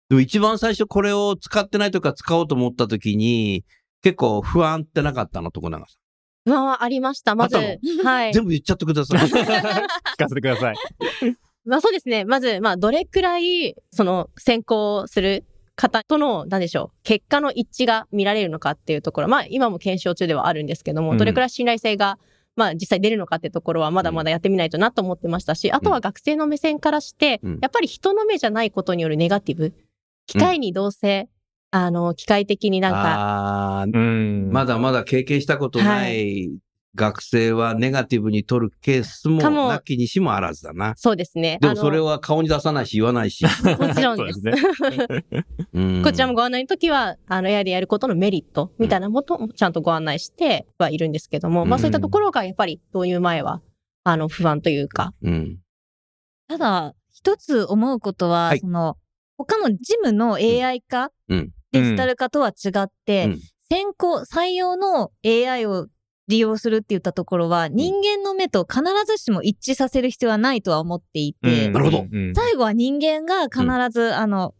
[0.09, 3.63] でも一番最初これを使ってないとか使おうと思った時に、
[4.01, 5.95] 結構不安ってなかったの、徳永さ
[6.45, 7.33] 不安はありました。
[7.35, 8.33] まずはいん。。
[8.33, 9.19] 全部言っちゃってください。
[9.27, 10.75] 聞かせてください。
[11.65, 12.25] まあそうですね。
[12.25, 15.43] まず、まあどれくらい、その選考する
[15.75, 21.17] 方との、なんでしょう、結果の一致が見られるのかっていうところ、まあ今も検証中ではあるんですけども、うん。
[21.17, 22.17] どれくらい信頼性が、
[22.55, 27.59] まあ実際出るのかっていうところはまだまだやってみないとなと思ってましたし、あとは学生の目線からして、うん。
[27.61, 29.73] やっぱり人の目じゃないことによるネガティブ、
[30.27, 31.27] 機械にどうせ、
[31.71, 33.97] あの、機械的になんか、あー。
[33.97, 34.51] うん。
[34.51, 36.49] まだまだ経験したことない
[36.95, 40.93] 学生はネガティブに取るケースもなきにしもあらずだな。
[40.95, 41.59] そうですね。
[41.61, 43.43] でもそれは、は顔に出さないし言わないし。
[43.45, 44.33] もちろんで。
[44.33, 44.41] す
[46.03, 53.61] こちらもご案内の時は、あの、AI でやることのメリットみたいなこともちゃんとご案内してはいるんですけども、まあうんそういったところがやっぱり導入前は
[54.03, 55.13] あの、不安というか。
[55.21, 55.57] うん。
[56.47, 58.97] ただ、一つ思うことは、はいその、
[59.37, 65.87] 他の事務の AI 化、うんデジタル化とは違って、うん先行、採用の AI を
[66.27, 72.05] 利用するって言ったところは、人間の目と必ずしも一致させる必要はないとは思っていて、なるほど。
[72.11, 74.55] うん最後は人間が必ず、あの、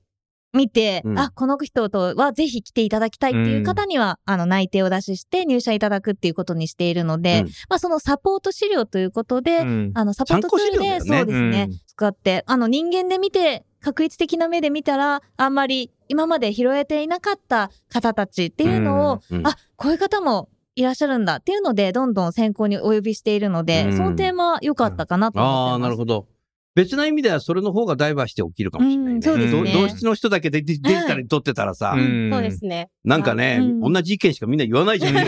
[0.56, 1.19] 見て、うん。
[1.19, 7.45] あ、この人とはぜひ来ていただきたいっていう方には、あの、内定を出しして入社いただくっていうことにしているので、うん。
[7.69, 9.91] まあ、そのサポート資料ということで、うん。
[9.93, 10.99] あの、サポートツールで、ね。
[11.01, 11.78] そうですね、うん。
[11.86, 19.45] 使って、あの、人間で見て、確率的な目で見たら、あんまり今まで拾えていなかった方たちっていうのを、うん。
[19.45, 21.38] あ、こういう方もいらっしゃるんだ。
[21.38, 23.97] っていうので、どんどん選考にお呼びしているので、うん。
[23.97, 25.71] その点は良かったかなと思ってます。
[25.71, 26.27] ああ、なるほど。
[26.75, 29.15] 別な意味ではそれの方がダイバーシティ起きるかもしれないね。
[29.15, 29.71] うんそうですね。
[29.71, 32.29] ど同質の人だけでデジデジタルに撮ってたらさ、うん。
[32.29, 32.89] そうですね。
[33.05, 33.93] なんかね、うん。
[33.93, 35.13] 同じ意見しかみんな言わないじゃん。
[35.15, 35.21] ね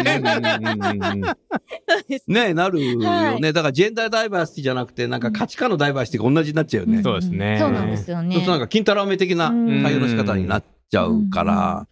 [2.53, 3.41] なるよね、はい。
[3.41, 6.99] だからジェンダーダイバーシティじゃなくて、なんか価値観のダイバーシティが同じになっちゃうよね。
[6.99, 8.36] んそうですねそうなんですよね。
[8.36, 9.67] そうするとなんか金太郎飴的なうん。
[9.86, 11.88] 採用の仕方になっちゃうから、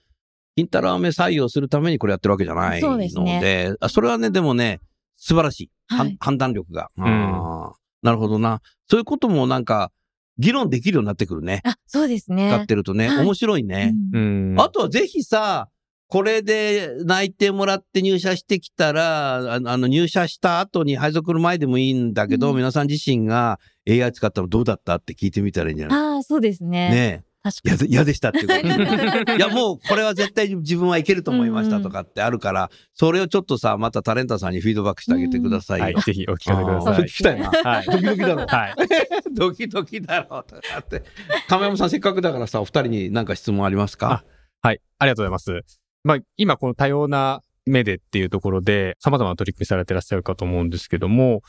[0.56, 4.80] 金太郎飴採用するためにこれやってるわけじゃないのそうですねで、あそれはね、でもね、
[5.18, 5.72] 素晴らしい。
[5.88, 6.90] はい判断力が。
[6.98, 8.62] んあーなるほどな。
[8.90, 9.92] そういうこともなんか、
[10.38, 11.62] 議論できるようになってくるね。
[11.64, 12.50] あ、そうですね。
[12.54, 13.08] 使ってるとね。
[13.08, 13.94] はい面白いね。
[14.14, 15.70] うんうんあとはぜひさ、
[16.08, 26.00] これで内定もらって入社してきたら、あのあの入社した後に配属の前でもいいんだけど、うん皆さん自身が AI 使ったのどうだったって聞いてみたらいいんじゃない？
[26.00, 26.90] ああ、そうですね。
[26.90, 27.24] ね。
[27.64, 29.36] 嫌で嫌でしたっていうこと。
[29.36, 35.86] いや、もうこれは絶対自分はいけると思いましたとかってあるから、それをちょっとさ、またタレンタさんにフィードバックしてあげてくださいよ。
[35.86, 37.04] はい、ぜひお聞かせください。
[37.04, 37.50] 聞きたいな。
[37.50, 37.86] はい。
[37.92, 38.48] ドキドキだろ。
[38.48, 38.76] はい。
[39.36, 41.04] ドキドキだろうとかって。
[41.48, 44.24] 亀山さんせっかくだからさ、お二人に何か質問ありますか？
[44.62, 44.82] はい。
[45.00, 45.80] ありがとうございます。
[46.04, 51.42] まあ、今この多様な目でっていうところで、様々な取り組みされてらっしゃるかと思うんですけども、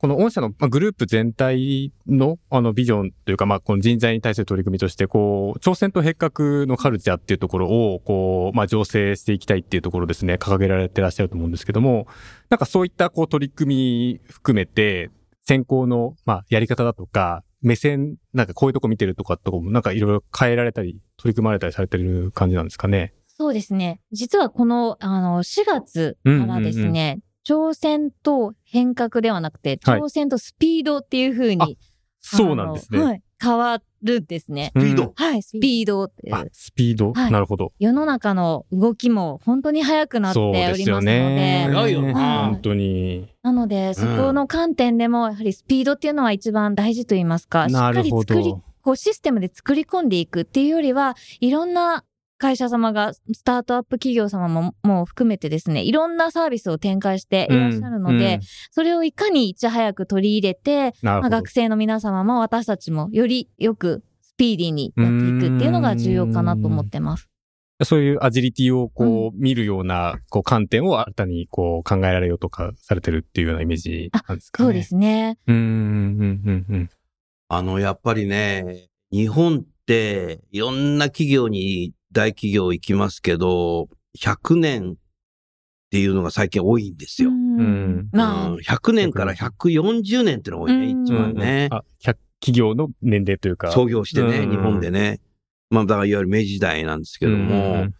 [0.00, 12.06] この御社のまあグループ全体のあのビジョンというか、まあ、この人材に対する取り組みとして、こう、挑戦と変革のカルチャーっていうところを、こう、まあ、醸成していきたいっていうところですね、掲げられてらっしゃると思うんですけども、
[12.48, 15.10] なんかそういったこう取り組み含めて、
[15.42, 23.14] 選考の、まあ、やり方だとか、目線、なんかこういうとこ見てるとかとかも、なんかいろいろ変えられたり、取り組まれたりされてる感じなんですかね。
[23.26, 24.00] そうですね。
[24.12, 31.78] 実はこの、あの、4月からですね、挑戦と変革ではなくて、はい挑戦とスピードっていう風に、
[32.20, 33.22] そうなんですね。
[33.40, 34.72] 変わるんですね。
[34.76, 36.12] スピードはい、スピードっ
[36.52, 37.72] スピード、はいなるほど。
[37.78, 41.70] 世の中の動きも本当に速くなっておそうですよりますので、ね。
[41.72, 43.28] 早いよな本当に。
[43.42, 48.62] なので、そこの観点でも、やはりスピードっていうのは一番大事と言いますか、しっかりなるほ作り、ど。
[48.82, 52.04] こうシステムで作り込んでいくっていうよりは、いろんな
[52.38, 61.48] 会社様が、スタートアップ企業様ももう含めてですね、いろんなサービスを展開していらっしゃるので、うんそれをいかにいち早く取り入れて、まあ、学。
[61.48, 67.28] 生の皆様も私たちもよりよくスピーディーにやっていくっていうのが重要かなと思ってます。
[67.84, 74.66] そういうアジリティをこう、見るような、こう、観点を新たにこう、考えられようとかされてるっていうようなイメージなんですかね。
[74.66, 74.82] そうで。
[74.82, 75.38] すね。
[75.46, 75.62] うん、うん、
[76.44, 76.90] うん、うん。
[77.48, 84.94] あの、やっぱりね、日本っていろんな企業に大企業行きますけど、100年っ
[85.90, 87.30] ていうのが最近多いんですよ。
[87.30, 88.08] ん。
[88.12, 88.58] まあ、うん。
[88.58, 90.38] 100年から140年。
[90.38, 91.04] ってのが多いね、うん。
[91.04, 91.68] 一番ね。
[91.70, 93.70] あ、100企業の年齢というか。
[93.72, 94.50] 創業してね、うん。
[94.50, 95.20] 日本でね。
[95.70, 97.94] まあ、だからいわゆる明治時代なんですけども、うん。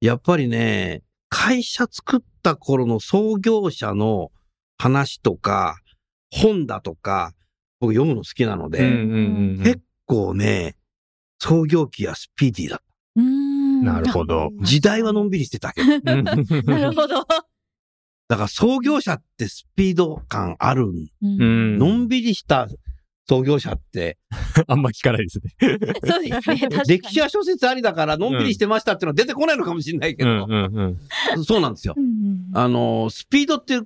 [0.00, 4.30] やっぱりね、会社作った頃の創業者の
[4.78, 5.78] 話とか、
[6.30, 7.32] 本だとか、
[7.80, 8.78] 僕読むの好きなので、
[9.62, 10.76] 結構ね、
[11.40, 12.91] 創業期はスピーディーだっうーん
[13.82, 14.50] なるほど。
[14.60, 14.64] た。
[14.64, 15.88] 時代はのんびりしてたけど。
[16.22, 17.26] なるほど。
[18.28, 20.84] だから創業者ってスピード感ある。
[20.84, 20.92] う
[21.22, 21.78] うんん。
[21.78, 22.68] のんびりした
[23.28, 24.18] 創業者って、
[24.66, 25.78] あんま聞かないですね。
[26.04, 26.68] そうですね。
[26.86, 30.98] 歴史は小説ありだから、のんびりしてましたっていうのは出てこないのかもしれないけど、うん。
[31.44, 32.00] そうなんですよう。
[32.00, 33.80] んうんあの、スピードって、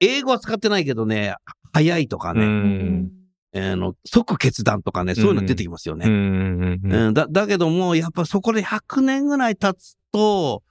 [0.00, 1.34] 英語は使ってないけどね、
[1.72, 3.08] 早いとかうね、
[3.54, 7.12] の、即決断とかね、そういうの出てきますよね。
[7.12, 10.62] だ、だけども、やっぱそこで100年ぐらい経つと、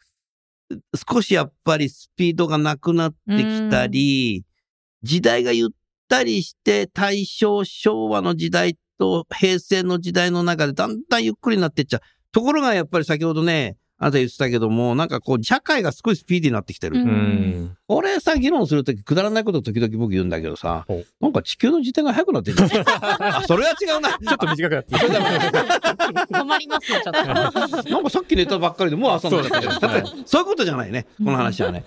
[1.09, 4.43] 少しやっぱりスピードがなくなってきたり、
[5.03, 5.69] 時代がゆっ
[6.07, 12.01] たりして、大正、昭和の時代と平成の時代の中でだんだんゆっくりになってっちゃう。
[12.31, 16.97] ところがやっぱり先ほどね、あなた言ってたけども、なんかこう、社会が少しスピーディーになってきてる。
[16.97, 17.77] ううんん。
[17.87, 20.85] 俺さ、議論するときくだらないこと時々僕言うんだけどさ
[21.21, 22.93] なんか地球の時点が早くなってるんじゃない
[23.39, 24.09] あ、それは違うな。
[24.09, 24.95] ちょっと短くなって。
[26.37, 27.89] 止まりますね、ちょっと。
[27.89, 31.05] なんかさっき寝たばっかりでもう朝になっちゃったけどそうですねそういうことじゃないね。
[31.17, 31.83] この話はね。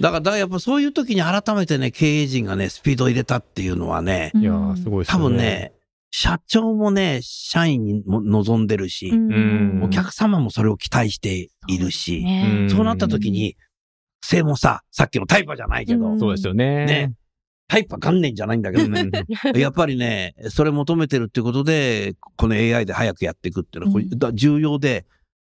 [0.00, 5.22] だから、だからやっぱそういう時に改めてね、経営陣がね、スピードを入れたっていうのはね、いやー、すごいです多ね。
[5.28, 5.72] 分ね、
[6.14, 13.56] 社長もね、社員にも望んでるし、んお客様もそれを期待しているし、ねそうなった時に、
[14.22, 16.84] 性もさ、さっきのタイパじゃないけど、うんそうですよね。
[16.84, 17.14] ね
[17.66, 19.10] タイパ元年じゃないんだけどね。
[19.56, 25.06] やっぱりね、それ求めてるっていうことで、この AI で早くやっていくっていうのは重要で、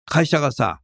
[0.06, 0.80] 会社がさ、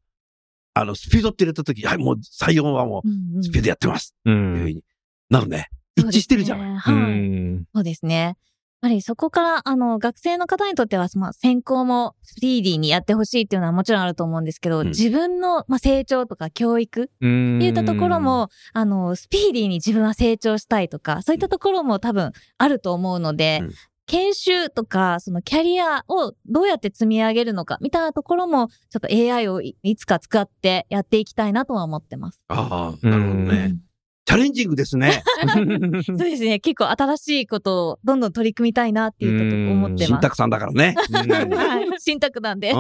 [0.75, 4.31] あの、スピードって入れた時、はい、もう採用はもうスピードやってますう。
[4.31, 4.85] っていうふうんに
[5.31, 5.69] なるね。
[5.97, 6.81] 一致してるじゃない。
[7.75, 8.37] そうですね。
[8.83, 17.59] やっぱりそこから、あの、学生の方にとっては、まあ、専攻もスピーディーにやってほしいっていうのはもちろんあると思うんですけど、うん自分の、まあ、成長とか教育うん。
[17.59, 23.71] っていったところも、あの、スピーディーに自分は成長したいとか、そういったところも多分あると思うので、うん
[24.07, 32.41] 研修とか、そのキャリアをどうやって積み上げるのか、みたいなところも、ちょっと AI をいいつか使ってやっていきたいなとは思ってます。
[32.49, 33.77] ああ、なるほどうんね。
[34.25, 35.23] チャレンジングですね。
[36.07, 36.61] そうですね。
[36.61, 40.05] 結構新しいことをどんどん取り組みたいなっていうことを思ってます。
[40.07, 40.95] 新宅さんだからね。
[40.97, 42.01] はい。
[42.01, 42.73] 新宅なんで。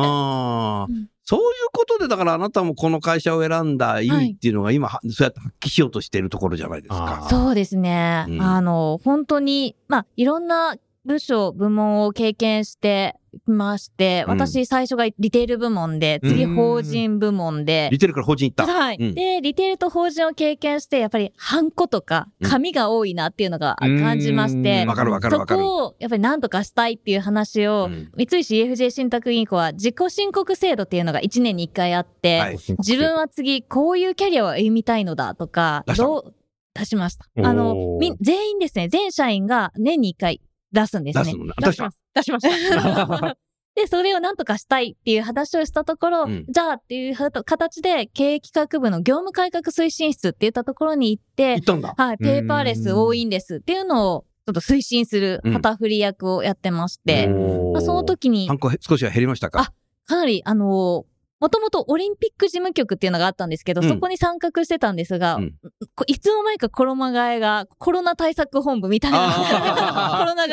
[1.25, 7.29] そういうことで、だからあなたもこの会社を選んだ意味っていうのが今、はそうやって発揮しようとしているところじゃないですかあ。
[7.29, 8.27] そうですね。
[8.29, 14.39] うんあの、本当に、まあ、いろんな部署、部門を経験してまして、うん。
[14.39, 16.55] 私最初がリテール部門で、次うん。
[16.55, 18.67] 法人部門で、リテールから法人行った。
[18.67, 19.15] はい、うん。
[19.15, 22.51] で、リテールと法人を経験して、やっぱり、ハンコとか、うん。
[22.51, 25.61] 紙が多いなっていうのが感じましてうん、わかるわかるそわかる。
[25.63, 28.11] こを、やっぱり何とかしたいっていう話を、うん。
[28.17, 32.59] 三菱 UFJ 信託銀行は自己申告制度っていうのが1年に1回あって、はい。
[32.79, 36.35] 自分は次こういうキャリアを歩みたいのだとかどう、
[36.75, 37.27] 出しました？
[37.49, 40.41] あの、み、全員ですね、全社員が年に1回
[40.73, 41.25] 出すんですね。
[41.25, 41.37] 出す。
[41.37, 41.53] のね。
[41.61, 42.02] 出します。
[42.15, 43.37] 出しました。
[43.75, 46.45] で、それをなんとかしたいっていう話をしたところ、うん。
[46.47, 51.95] じゃあっていうは形で経営企画部の業務改革推進室って言ったところに行って行っ、たんだ。
[51.97, 59.61] はい、ペーパーレス、多いんですっていうのをちょっと推進する旗振り役をやってまして、まあ、その時にハンコ少しは減りましたか？
[59.61, 59.73] あ
[60.05, 61.07] かなり、あの
[61.43, 65.55] もともとオリンピック事務局っていうのがあったんですけど、うんそこに参画してたんですが、うん
[65.97, 69.19] こいつの間にか衣替えがコロナ対策本部みたいな
[70.23, 70.51] コロナ替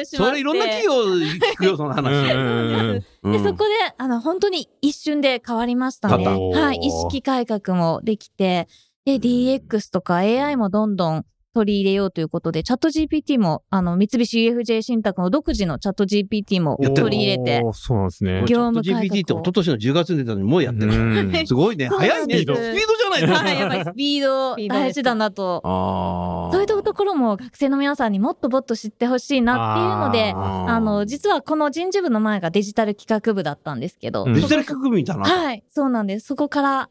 [0.00, 0.26] えしま。
[0.26, 2.10] それいろんな企業聞くよ、その話。
[3.22, 6.24] で、そこで、あの、本当に一瞬で変わりましたね。
[6.26, 6.78] はい。
[6.82, 8.66] 意識改革もできて、
[9.04, 18.40] で、DX とか AI もどんどん取り入れようということで、チャット GPT も、あの、三菱 UFJ 信託の独自のチャット GPT も取り入れてそうなんですね。
[18.46, 20.92] 業務改革を GPT って一昨年の10月に出たのにもうやってる。
[20.92, 21.88] うんすごいね。
[21.88, 22.38] 早いね。
[22.38, 25.60] スピードじゃないのはい、やっぱりスピード大事だなと。
[25.64, 26.52] ああ。
[26.52, 35.24] そういうところも学生の皆さんにもっともっと知ってほしいなっていうので、あの、実はこの人事部の前がデジタル企画部だったんですけど、うんデジタル企画みたいな。
[35.24, 36.26] はい、そうなんです。
[36.26, 36.90] そこから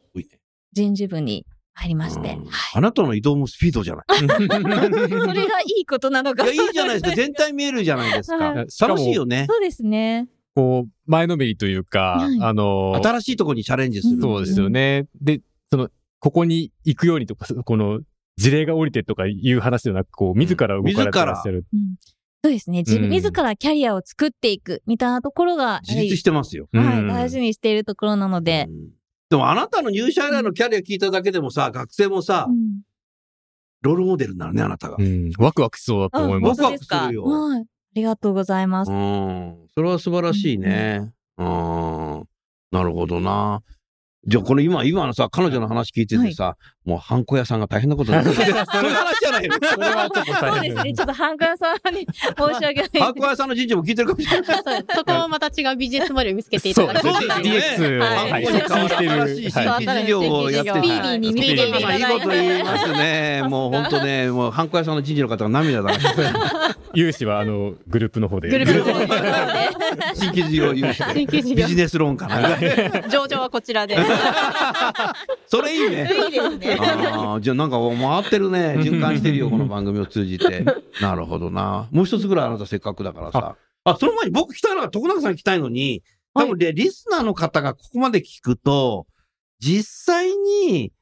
[0.73, 2.37] 人事部に入りまして、
[2.73, 4.05] あなたの移動もスピードじゃない。
[4.25, 4.27] い。
[4.27, 6.43] それがいいことなのか。
[6.43, 7.15] いや、いいじゃないですか。
[7.15, 8.53] 全体見えるじゃないですか。
[8.87, 9.45] 楽しいよね。
[9.49, 10.27] そうですね。
[10.55, 14.21] こう、前のめりというか、はいあの、新しいところにチャレンジする。
[14.21, 15.07] そうですよね。
[15.21, 18.01] で、その、ここに行くようにとか、この、
[18.37, 21.65] 事例が降りてとかいう話ではなく、こう、自ら動かれてらっしゃる。
[21.73, 21.95] うん
[22.43, 22.79] そうですね。
[22.79, 26.67] 自分、うん自らキャリアを作っていくみたいなところが、自立してますよ。
[26.73, 28.89] はい、うん大事にしているところなのでう、ん
[29.31, 32.81] でもあなたの入社以来のキャリア聞いただけでもさ、学生もさう、ん
[33.81, 34.97] ロールモデルになるね、あなたが。
[34.99, 35.31] うん。
[35.39, 36.61] ワクワクしそうだと思います。
[36.61, 37.23] ワクワクするよ。
[37.23, 37.61] はい。
[37.61, 37.65] あ
[37.95, 38.91] りがとうございます。
[38.91, 39.55] うん。
[39.73, 41.13] それは素晴らしいね。
[41.37, 42.23] うん。
[42.71, 43.63] なるほどな。
[44.27, 48.53] じゃあ、この今、今のさ、彼女の話聞いててさ、もう、ハンコ屋さんが大変なことになってる。
[48.65, 49.53] そういう話じゃないよ。
[49.53, 50.93] それはちょっとそう大変ですね。
[50.93, 52.89] ちょっとハンカさんに申し訳ない。
[52.99, 54.63] ハンコ屋さんの人事も聞いてるかもしれない。
[54.65, 57.87] そうそこもまた違うビジネスモデルを見つけていただきそうたいですね。
[57.87, 59.51] DX を、新しいる。
[59.51, 60.75] 新規事業をやってる。
[60.77, 63.43] スピーディーに見ていただいていいこと言いますね。
[63.47, 65.91] もう本当ね、もう、ハンコ屋さんの人事の方が涙だ。
[66.95, 68.49] 融資は、あの、グループの方で。
[68.49, 69.31] グループの方で
[70.15, 72.57] 新規事業融資新規事業ビジネスローンかな。
[73.07, 73.97] 上場はこちらで。
[75.47, 76.09] それいいね。
[76.25, 76.70] いいですね。
[76.79, 78.75] ああ、じゃあなんか回ってるね。
[78.79, 80.65] 循環してるよ、この番組を通じて。
[81.01, 81.87] なるほどな。
[81.91, 83.55] もう一つぐらいあなたせっかくだからさ。
[83.83, 86.03] あ、その前に僕聞きたいのが徳永さん聞きたいのに、
[86.33, 89.07] 多分ね、リスナーの方がここまで聞くと、
[89.59, 90.93] 実際に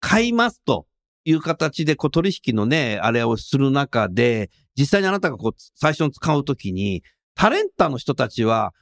[0.00, 0.86] 買いますと
[1.24, 7.02] いう形で、こう取引のね、あれをする中で、実際にあなたがこう最初に使うときに、
[7.34, 8.72] タレンタの人たちは、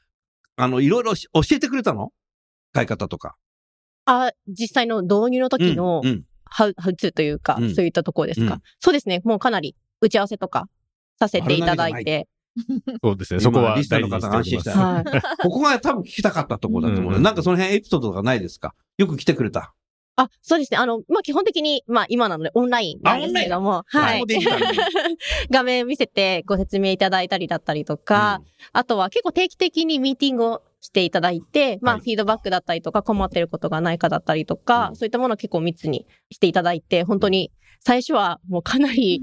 [0.57, 2.13] あの、いろいろし教えてくれたの？
[2.73, 3.37] 買い方とか。
[4.07, 9.21] あ、実際の導入の時のうんうんハウ、ハウツーというか、うんそういったところですか、うんそうですね。
[9.25, 10.69] もうかなり打ち合わせとか
[11.19, 11.61] させてい？
[11.61, 12.29] ただいて。
[13.03, 13.41] そうですね。
[13.41, 14.79] そこは今リスナーの方にしております。
[14.79, 15.23] 安心はい。
[15.43, 18.75] ここが多分聞きたかったところだと思う、うんなんかその辺エピソードとかないですか？
[18.97, 19.75] よく来てくれた。
[20.19, 20.79] あ、そうですね。
[20.79, 24.25] あの、まあ、基本的に、まあ、今なのでオンラインなんですけれども、はい。
[25.51, 28.41] 画面見せてご説明いただいたりだったりとか、
[28.73, 39.21] あとは結構定期的にミーティングをしていただいて、まあ、はいフィードバックだったりとか、困ってることがないかだったりとか、うんそういったものを結構密にしていただいて、本当に最初はもうかなり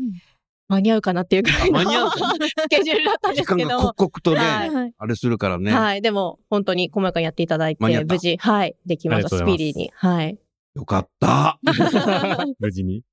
[0.68, 2.18] 間に合うかなっていうぐらいの間に合うか
[2.62, 4.22] スケジュールだったんで時間がすけども刻。
[4.26, 5.72] 々とね、はいはいあれするからね。
[5.72, 6.02] はい。
[6.02, 9.30] でも、本当に細やかにやっていただいて、無事、はい、できました。
[9.30, 9.92] スピーディーに。
[9.94, 10.40] はい。
[10.76, 11.60] よかった。
[12.60, 13.04] 無事に。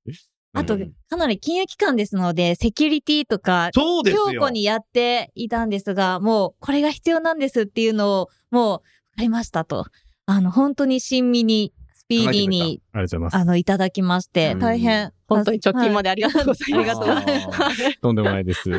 [0.53, 4.25] あとうん、かなり金融機関ですので、セキュリティとか、そうですよ。
[4.31, 8.85] 強固にやっていたんですが、もう、これが必要なんですっていうのを、もう、わか
[9.21, 9.85] りましたと。
[10.25, 13.35] あの、本当に親身に、スピーディーに、ありがとうございます。
[13.37, 15.13] あの、いただきましてう、ん大変。
[15.27, 16.07] 本当に直近まで。
[16.07, 16.75] でありがとうございます。
[16.75, 17.99] ありがとうございます。
[18.01, 18.69] とんでもないです。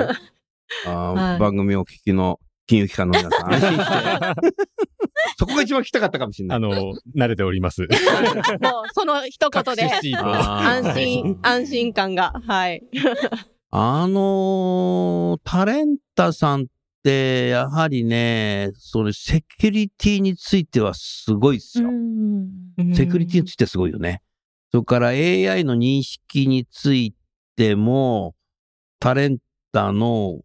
[0.87, 2.41] あーはい番組をお聞きの
[2.73, 4.53] 金融機関の皆さん、安心して。
[5.37, 6.57] そこが一番聞きたかったかもしれない。
[6.57, 7.83] あの、慣れております。
[7.85, 7.91] もう、
[8.95, 12.83] その一言で安心、安心感が、はい。
[13.73, 16.65] あのータレンタさんっ
[17.03, 21.91] て、やはりね、それ、セキュリティについてはすごいですよ。
[22.95, 24.23] セキュリティについてすごいよね。
[24.71, 27.15] それから AI の認識につい
[27.55, 28.35] ても、
[28.99, 29.37] タレン
[29.73, 30.41] タの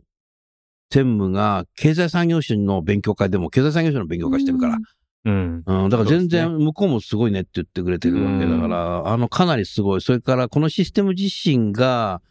[0.92, 4.78] 専務が経済産業省の勉強会でも経済産業省の勉強会してるから。
[5.26, 5.64] うん。
[5.66, 10.02] うん、だから全然向こうもすごいねって言ってくれてるわけだから、あの、かなりすごい。
[10.02, 12.22] それからこのシステム自身が、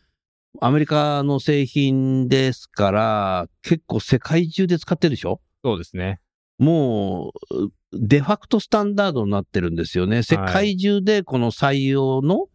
[0.62, 5.42] アメリカの製品ですから、結構世界中で使ってるでしょ？
[5.62, 6.20] そうですね。
[6.58, 10.22] もう、デファクトスタンダードになってるんですよね。
[10.22, 12.46] 世界中でこの採用の,、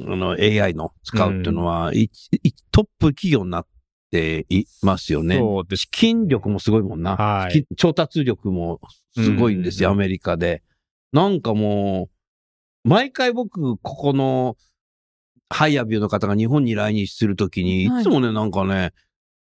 [0.00, 2.10] あの AI の使うっていうのは、い
[2.44, 3.66] いトップ企業になっ
[4.12, 5.38] ていますよね。
[5.38, 5.90] そうです資。
[5.90, 7.16] 金力もすごいもんな。
[7.16, 7.64] はい。
[7.64, 8.80] き調達力も
[9.14, 10.62] すごいんですよ、うんアメリカで。
[11.12, 12.10] なんかも
[12.84, 14.56] う、毎回僕、ここの
[15.48, 18.92] ハイアビューの方が日本に来日するときに、いつもね、なんかね、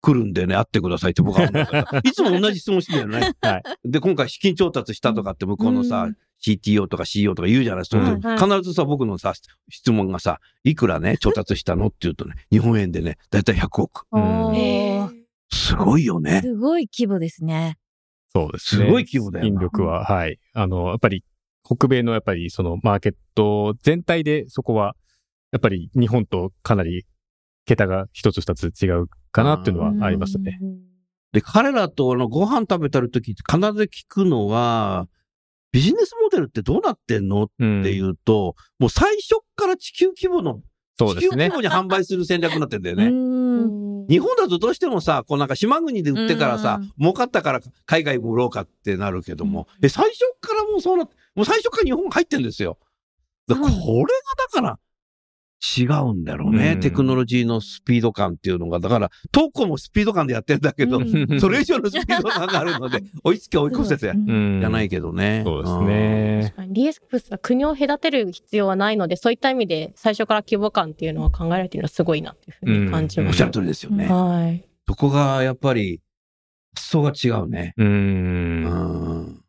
[0.02, 3.32] 来るんでね、会ってくださいって僕は思うから いつも同じ質問してるよね。
[3.42, 3.62] はい。
[3.84, 7.98] で、今回資金調達したとかって向こうのさ、うん CTO とか CEO とか言うじゃないですか。
[7.98, 9.34] うんはい必ずさ、僕のさ、
[9.68, 11.86] 質問がさ、いくらね、調達したの？
[11.86, 14.06] って言うとね、日本円でね、だいたい100億。
[15.52, 16.40] すごいよね。
[16.42, 17.78] すごい規模ですね。
[18.32, 18.86] そうですね。
[18.86, 20.38] すごい規模だよな引力は、はい。
[20.54, 21.24] あの、やっぱり、
[21.64, 24.96] 北米のやっぱりそのマーケット全体でそこは、
[25.52, 27.06] やっぱり日本とかなり
[27.66, 30.58] 桁が一つ二つ違うかなっていうのはありますね。
[31.32, 33.42] で、彼らとあのご飯食べてるとき必
[33.74, 35.06] ず聞くのは、
[35.72, 37.44] ビジネスモデルってどうなってんの？
[37.44, 37.82] っうん。
[37.82, 40.60] ていうと、もう最初から地球規模の、
[40.96, 41.48] 地球規。
[41.48, 43.08] 模に販売する戦略になってんだようね。
[43.08, 44.06] ん。
[44.08, 52.78] 日本だとどうしてもさ、こうなんか島国で売ってからさうん、儲かったから海外も売ろうかってなるけども、え、最初からもうそうなって、もう最初から日本入ってんですよ。
[53.46, 54.06] だこれがはいだ
[54.52, 54.78] から、
[55.60, 58.80] 違うんだろうね、うんテクノロジーのスピード感っていうのが。
[58.80, 65.42] だから、トコもスピード感でやってるんだけど、うんそれ以上のスピード感があるので、 追いつけ追い越せて、うんじゃないけどね。
[65.44, 66.54] そうですね。
[66.72, 73.26] DX は国を隔てる必要はないので、そういった意味で最初から規模感っていうのは考えられているのはすごいなっていうふうに感じうん。
[73.26, 73.36] おます。
[73.36, 74.06] っしゃる通りですよね。
[74.06, 74.64] はい。
[74.88, 76.00] そこがやっぱり、
[76.74, 77.74] 発想が違うね。
[77.76, 77.84] う。
[77.84, 79.40] うんん。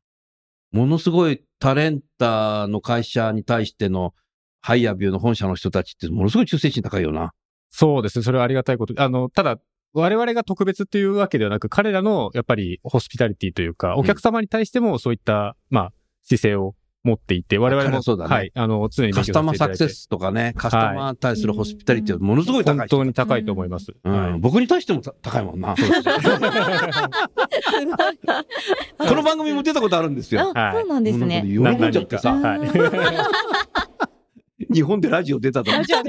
[0.72, 4.14] ものすごいタレンタの会社に対しての
[4.62, 7.34] ハイアビューの本社の人たちってものすごい忠誠心高いよな。
[7.70, 8.24] そうですね。
[8.24, 8.94] それはありがたいこと。
[9.02, 9.58] あの、ただ、
[9.94, 15.94] 我々が特別というわけではなく、彼らのやっぱりホスピタリティというか、お客様に対してもそういった、まあ、
[16.24, 22.98] 姿勢を持っていて、我々も、そうだねはい、あの、常にカスタマーサクセスとかね、カスタマーに対するホスピタリティはものすごい高い本人。
[22.98, 23.92] 当に高いと思います。
[24.04, 25.76] うんはい僕に対してもた高いもんな。
[28.98, 30.52] この番組も出たことあるんですよ。
[30.56, 31.44] あ、そうなんですね。
[31.48, 32.60] 喜んじゃってさ、はい。
[34.70, 35.94] 日本でラジオ出たと思って。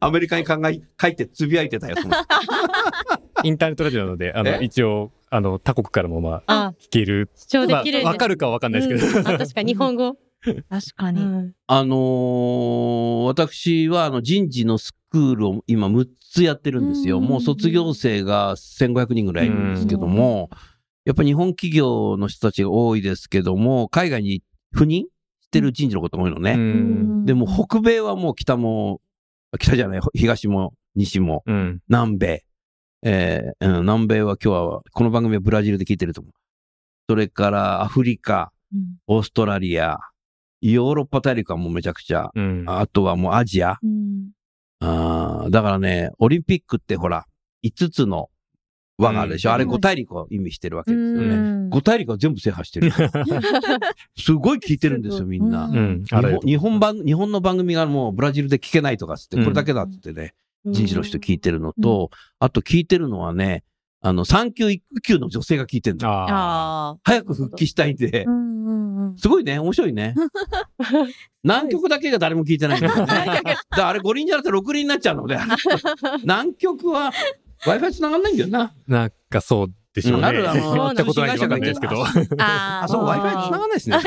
[0.00, 1.96] アメリカに考え、書いてつぶやいてたよ。
[1.96, 2.14] そ の
[3.44, 4.58] インターネットラジオなので、あの、え？
[4.64, 7.30] 一応、あの、他国からもまあ、あ、聞ける。
[7.36, 8.04] 主張でまあきる。
[8.04, 9.30] わかるかはわかんないですけど。
[9.30, 10.16] あ、確かに日本語。
[10.68, 11.20] 確かに。
[11.20, 17.18] うんあのー私はあの人事のスクールを今6つやってるんですよ。
[17.18, 20.50] うんもう卒業生が1500人ぐらいいるんですけども、
[21.04, 24.42] やっぱり日本企業の人たちが多いですけども、海外に
[24.74, 25.06] 赴任
[25.52, 26.52] してる人事のことが多いのね。
[26.52, 27.26] うん。
[27.26, 29.02] でも北米はもう北も、
[29.60, 31.80] 北じゃない、東も西もうん。
[31.88, 32.44] 南米。
[33.04, 36.32] えーうん、南米は今日は、この番組はブラジルで聞いてると思う。
[37.10, 39.98] それからアフリカ、うんオーストラリア、
[40.62, 42.30] ヨーロッパ大陸はもうめちゃくちゃ。
[42.34, 42.64] うん。
[42.66, 43.76] あとはもうアジア。
[43.82, 44.30] うん
[44.80, 47.26] あーだからね、オリンピックってほら、
[47.64, 48.30] 5つの
[49.02, 49.50] 輪があるでしょ。
[49.50, 51.34] うんあれ5大陸を意味してるわけですよね。
[51.34, 52.92] うん5大陸は全部制覇してる。
[54.16, 55.66] すごい聞いてるんですよ、みんな。
[55.66, 56.04] ううん。
[56.04, 60.34] 日本日本番、日本の番組がもうブラジルで聞けないとかっつって、うんこれだけだってね、
[60.64, 63.64] うん人事の人聞いてるのと、あと聞いてるのはね、
[64.00, 66.98] あの、産休育休の女性が聞いてるの。
[67.04, 68.26] 早く復帰したいんで
[69.16, 70.14] すごいね、面白いね。
[71.44, 73.06] 南極だけが誰も聞いてないんだよね。
[73.06, 75.38] だからあれ5輪じゃなくて6輪になっちゃうので、
[76.22, 77.12] 南極は
[77.64, 78.74] Wi-Fi 繋がんないんだよな。
[78.86, 80.20] なんかそうでしょうね。
[80.20, 82.04] うんあるあの行ったことないんでわかんないですけど。
[82.04, 83.98] ああ、そう、ー Wi-Fi 繋がんないですね。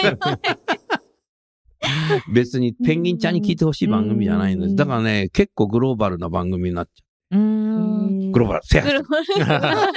[2.34, 4.76] 別にペンギンちゃんに聞いてほしい番組じゃないんです。
[4.76, 7.03] だからね、結構グローバルな番組になっちゃ
[7.36, 8.32] うんう。
[8.32, 9.91] グローバル、制覇してるグローバル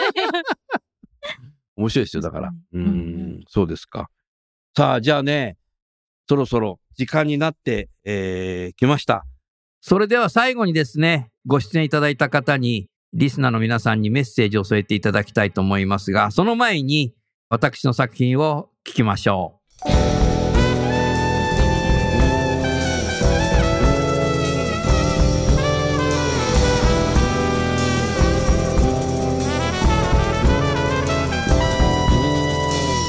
[1.77, 2.49] 面白いですよ、だから。
[2.49, 2.85] ううん
[3.39, 4.11] ん、そうですか。
[4.77, 5.57] さあ、じゃあね、
[6.29, 9.25] そろそろ時間になって、えー、きました。
[9.81, 17.15] それでは最後にですね、ご出演いただいた方に、リスナーの皆さんにメッセージを添えていただきたいと思いますが、その前に、
[17.49, 19.55] 私の作品を聞きましょ
[19.87, 19.89] う。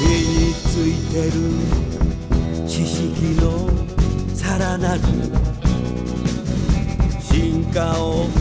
[0.02, 1.32] 身についてる
[2.66, 3.70] 知識の
[4.34, 5.02] さらなる
[7.20, 8.39] 進化を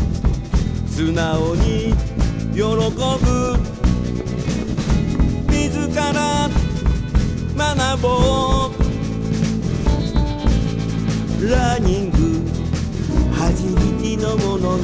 [0.98, 1.94] 素直に
[2.52, 2.66] 喜ぶ。
[5.48, 6.50] 自ら
[7.56, 8.08] 学ぼ
[8.66, 8.72] う。
[11.48, 12.16] ラーニング
[13.40, 13.74] アジリ
[14.16, 14.82] ティの物語。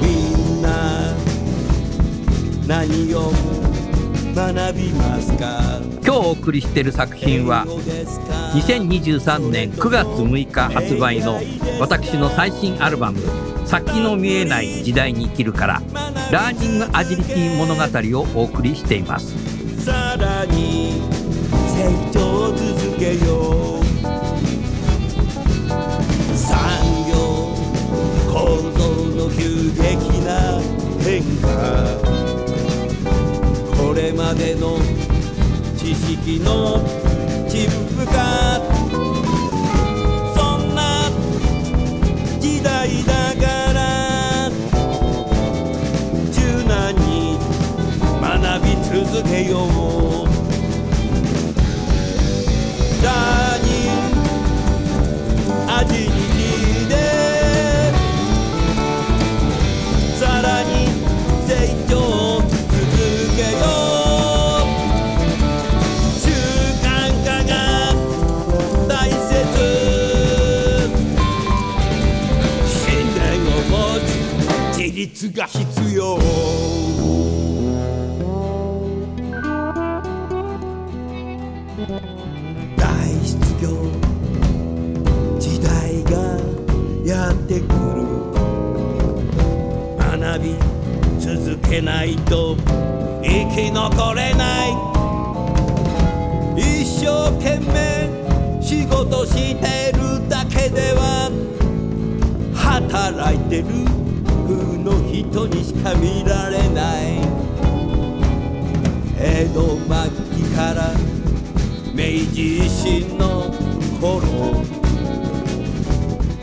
[0.00, 0.66] みんな
[2.66, 3.16] 何を
[4.38, 5.78] 学びますか？
[5.78, 5.82] う。
[6.04, 7.66] 今日お送りしている作品は、
[8.54, 11.40] 2023年9月6日発売の
[11.80, 13.20] 私の最新アルバム
[13.66, 15.82] 「先の見えない時代に生きる」から
[16.30, 17.82] 「ラーニングアジリティ物語」
[18.20, 19.34] をお送りしています。
[19.84, 21.02] さらに
[21.74, 23.84] 成長を続けよう。
[26.36, 26.56] 産
[27.10, 27.16] 業
[28.32, 28.78] 構造
[29.16, 29.82] の急激
[30.24, 30.60] な
[31.02, 32.07] 変化
[34.28, 34.78] までの
[35.78, 36.97] 知識の
[75.26, 76.16] が必要。
[82.76, 82.86] 大
[83.24, 83.68] 失業
[85.40, 86.38] 時代が
[87.04, 88.06] やってくる。
[89.98, 90.54] 学び
[91.18, 92.56] 続けないと
[93.20, 94.70] 生き残れない。
[96.56, 101.28] 一生懸命仕事してるだけでは
[102.54, 103.97] 働いてる。
[104.62, 107.18] の人にしか見られない。
[109.20, 109.78] 江戸末
[110.36, 110.92] 期から
[111.92, 113.50] 明治維新の
[114.00, 114.62] 頃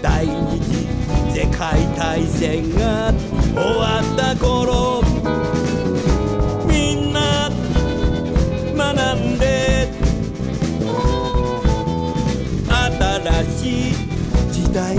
[0.02, 0.86] 第二次
[1.34, 3.14] 世界大戦が
[3.54, 5.02] 終わった頃
[6.68, 7.50] みんな
[8.76, 9.88] 学んで
[12.78, 13.94] 新しい
[14.52, 14.98] 時代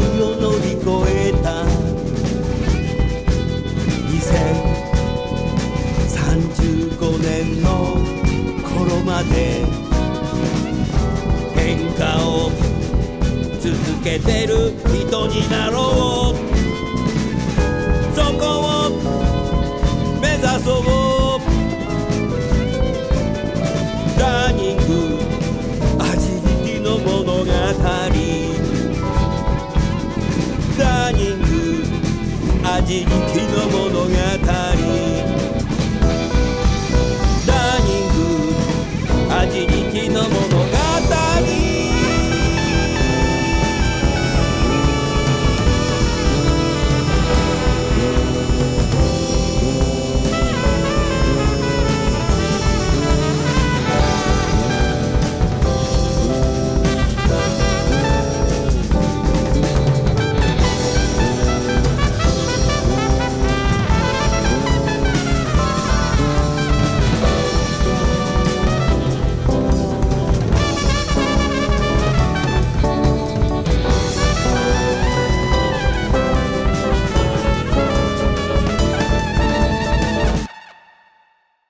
[9.30, 9.64] で
[11.54, 12.50] 変化を
[13.60, 16.05] 続けてる人になろう。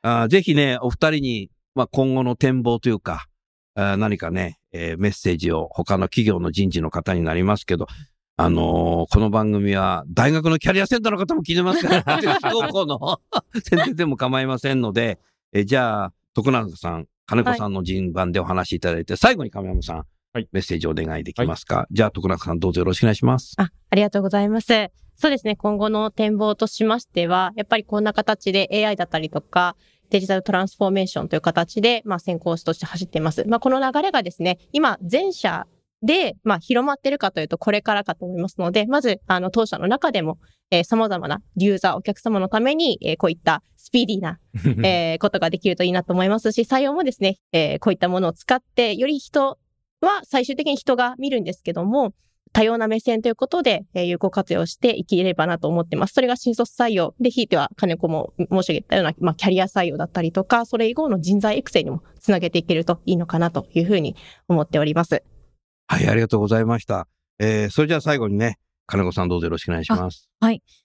[0.08, 3.26] あーぜひね、お二人に、まあ、今後の展望というか、
[3.74, 7.88] あー何かね、えーメッセージを他の企業の人事の方になりますけど、
[8.36, 13.18] あのーこの番組は大学のキャリアセンターの方も聞いてますから、 非高校の
[13.64, 15.18] 先生でも構いませんので、
[15.52, 19.96] えーじゃあ、徳永さん、金子さんの順番でお話しいただいて、最後に亀山さん、
[20.34, 23.54] はいメッセージをお願いできますか、じゃあ、徳永さんどうぞよろしくお願いします。
[23.56, 24.92] あ、ありがとうございます。
[25.18, 25.56] そうですね。
[25.56, 29.74] 今後の展望としましては、やっぱりこんな形で AI だったりとか、
[30.10, 33.44] デジタルトランスフォーメーションという形で、まあ、先行として走っています。
[33.46, 35.66] まあ、この流れがですね、今、全社
[36.02, 40.38] で、まあ、広まってるかというと、これからかと思いますので、まず、あの、当社の中でも、
[40.70, 44.38] えー様々なユーザー、お客様のために、えーこういったスピーディーな、
[44.86, 49.58] えーことができるといいなと思いますし、採用もですね、えーこういったものを使って、より人
[50.00, 52.12] は最終的に人が見るんですけども、
[52.56, 56.14] 多様な目線ということで、えー有効活用していければなと思ってます。
[56.14, 64.16] それが新卒採用で、ひいては金子も申し上げたような、まあ、キャリア採用だったりとか、それ以後の人材育成にもつなげていけるといいのかなというふうに
[64.48, 65.22] 思っております。
[65.86, 67.08] はい、ありがとうございました。
[67.38, 70.30] えー、それじゃあ最後にね、金子さんどうぞよろしくお願いします。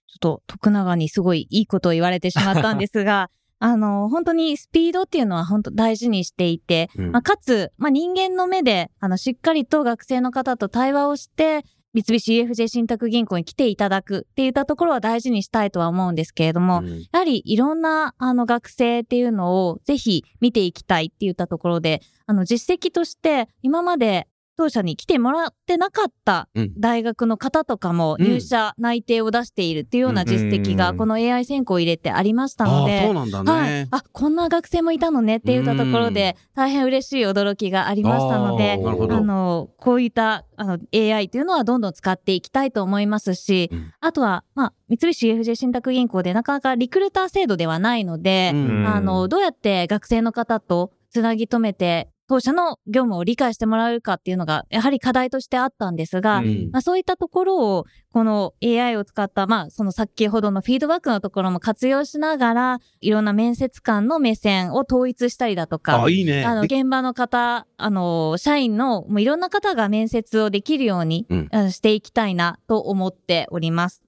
[0.08, 3.30] ちょっと徳永にすごいいいことを言われてしまったんですが、
[3.64, 7.12] あの、本当にスピードっていうのは本当大事にしていて、うん。
[7.12, 17.02] まあ、かつ、まあ、人間の目で、あの、しっかりと学生の方と対話をして、三菱 UFJ 信託銀行に来ていただくっていったところは大事にしたいとは思うんですけれども、うん。
[17.02, 24.28] やはりいろんなあの学生っていうのをぜひ見ていきたいって言ったところで、あの実績として今まで
[24.58, 26.74] 当社に来てもらってなかったうん。
[26.78, 28.26] 大学の方とかもうん。
[28.26, 33.52] 入社内定を出しているっていうような実績うんがこの AI 選考を入れてありましたので、そうなんだね。
[33.52, 33.88] はい。
[33.92, 43.94] あ、こんな学生もいたのねって言ったところで、大変嬉しい驚きがありましたのであの、こういったあの AI というのはどんどん使っていきたいと思いますし、うん。
[44.00, 48.88] あとは、まあ、三菱 UFJ 信託銀行でなかなかリクルーター制度ではないので、うん。
[48.88, 66.46] あの、どうやって学生の方とつなぎ止めて、当社の業務を理解してもらえるかっていうのが、やはり課題としてあったんですが、うんまあ、そういったところを、この AI を使った、まあ、その先ほどのフィードバックのところも活用しながら、いろんな面接官の目線を統一したりだとか、あ、いいね。
[66.46, 74.02] あの、現場の方、あの、社員の、もういろんな方が面接をできるように、うんしていきたいなと思っております。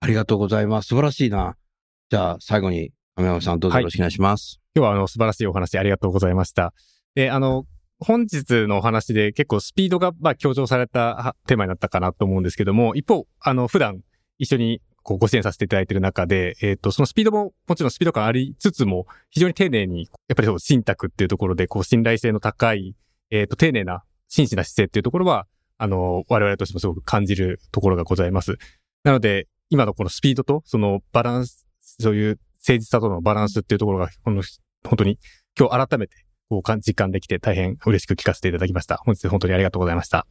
[0.00, 0.88] ありがとうございます。
[0.88, 1.56] 素晴らしいな。
[2.10, 4.60] じゃあ、最後に、亀山さんどうぞよろしくお願いします。
[4.74, 6.74] 今日はあの素晴らしいお話ありがとうございました。
[7.16, 7.66] で、あの、
[7.98, 14.02] 本日のお話で結構スピードがまあ強調されたテーマになったかなと思うんですけども、一方、あの、普段
[14.38, 22.94] 一緒にこうご支援させていただいている中で、えっ、と、そのスピードももちろんスピード感ありつつも、非常に丁寧に、やっぱりそう、信託っていうところで、こう、信頼性の高い、
[23.30, 25.46] えっ、と、丁寧な、真摯な姿勢っていうところは、
[25.78, 28.58] あの、我々としてもすごく感じるところがございます。
[29.04, 34.42] なので、今のこのスピードと、そのバランス、そういう誠実さとのバランスっていうところが、この、
[34.84, 35.18] 本当に
[35.58, 38.96] 今日改めて、こうか、実感できて大変嬉しく聞かせていただきました。
[39.04, 40.26] 本日本当にありがとうございました。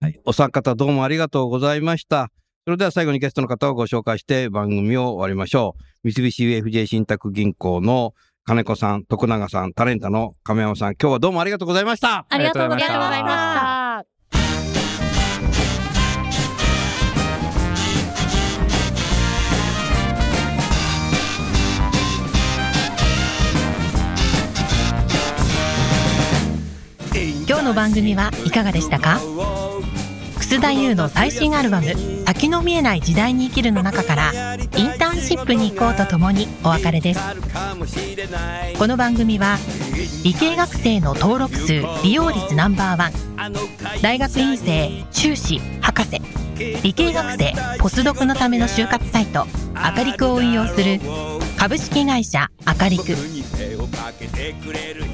[0.00, 0.20] はい。
[0.24, 2.30] お三方どうもありがとうございました。
[2.64, 5.74] それでは最後にゲストの方をご紹介して番組を終わりましょ
[6.04, 6.10] う。
[6.12, 12.26] 三菱 UFJ 信託銀行の金子さん、徳永さん、タレンタの亀山さん、今日はどうもありがとうございました。
[12.28, 13.77] ありがとうございましありがとうございまた。
[27.68, 29.20] の番組はいかがでしたか？
[30.38, 31.94] 楠田優の最新アルバム
[32.24, 37.20] 「先の見えない時代に生きる」の中からインターンシップに行こうとともにお別れです。
[38.78, 39.58] この番組は
[40.24, 43.08] 理系学生の登録数利用率ナンバーワ
[43.48, 43.52] ン
[44.00, 46.22] 大学院生修士博士
[46.82, 51.00] 理系学生ポスドクのための就活サイトアカリクを運用する
[51.58, 53.16] 株式会社アカリク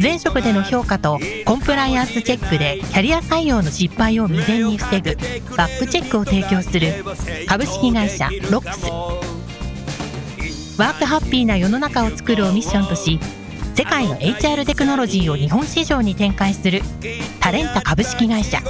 [0.00, 5.16] 前職での評価とコンプライアンスチェックでキャリア採用の失敗を未然に防ぐ。
[5.56, 7.02] バックチェックを提供する
[7.46, 8.90] 株式会社ロックス。
[10.78, 13.18] ワークハッピーな世の中を作るをミッションとし
[13.74, 16.82] 世界の HR テクノロジーを日本市場に展開する
[17.40, 18.60] タレンタ株式会社。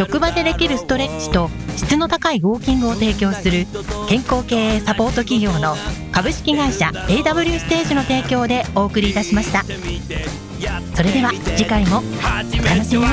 [0.00, 3.66] 職場でできるストレッチと質の高いウォーキングを提供する
[4.08, 5.76] 健康経営サポート企業の
[6.10, 9.62] 株式会社 AW ステージの提供でお送りいたしました。
[9.62, 13.06] それでは次回もお楽しみに。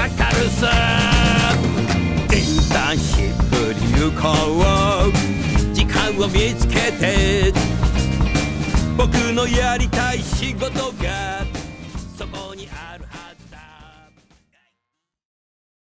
[5.74, 7.52] 時間を見つけて
[8.98, 10.70] 僕のやりたい仕事
[11.04, 11.66] が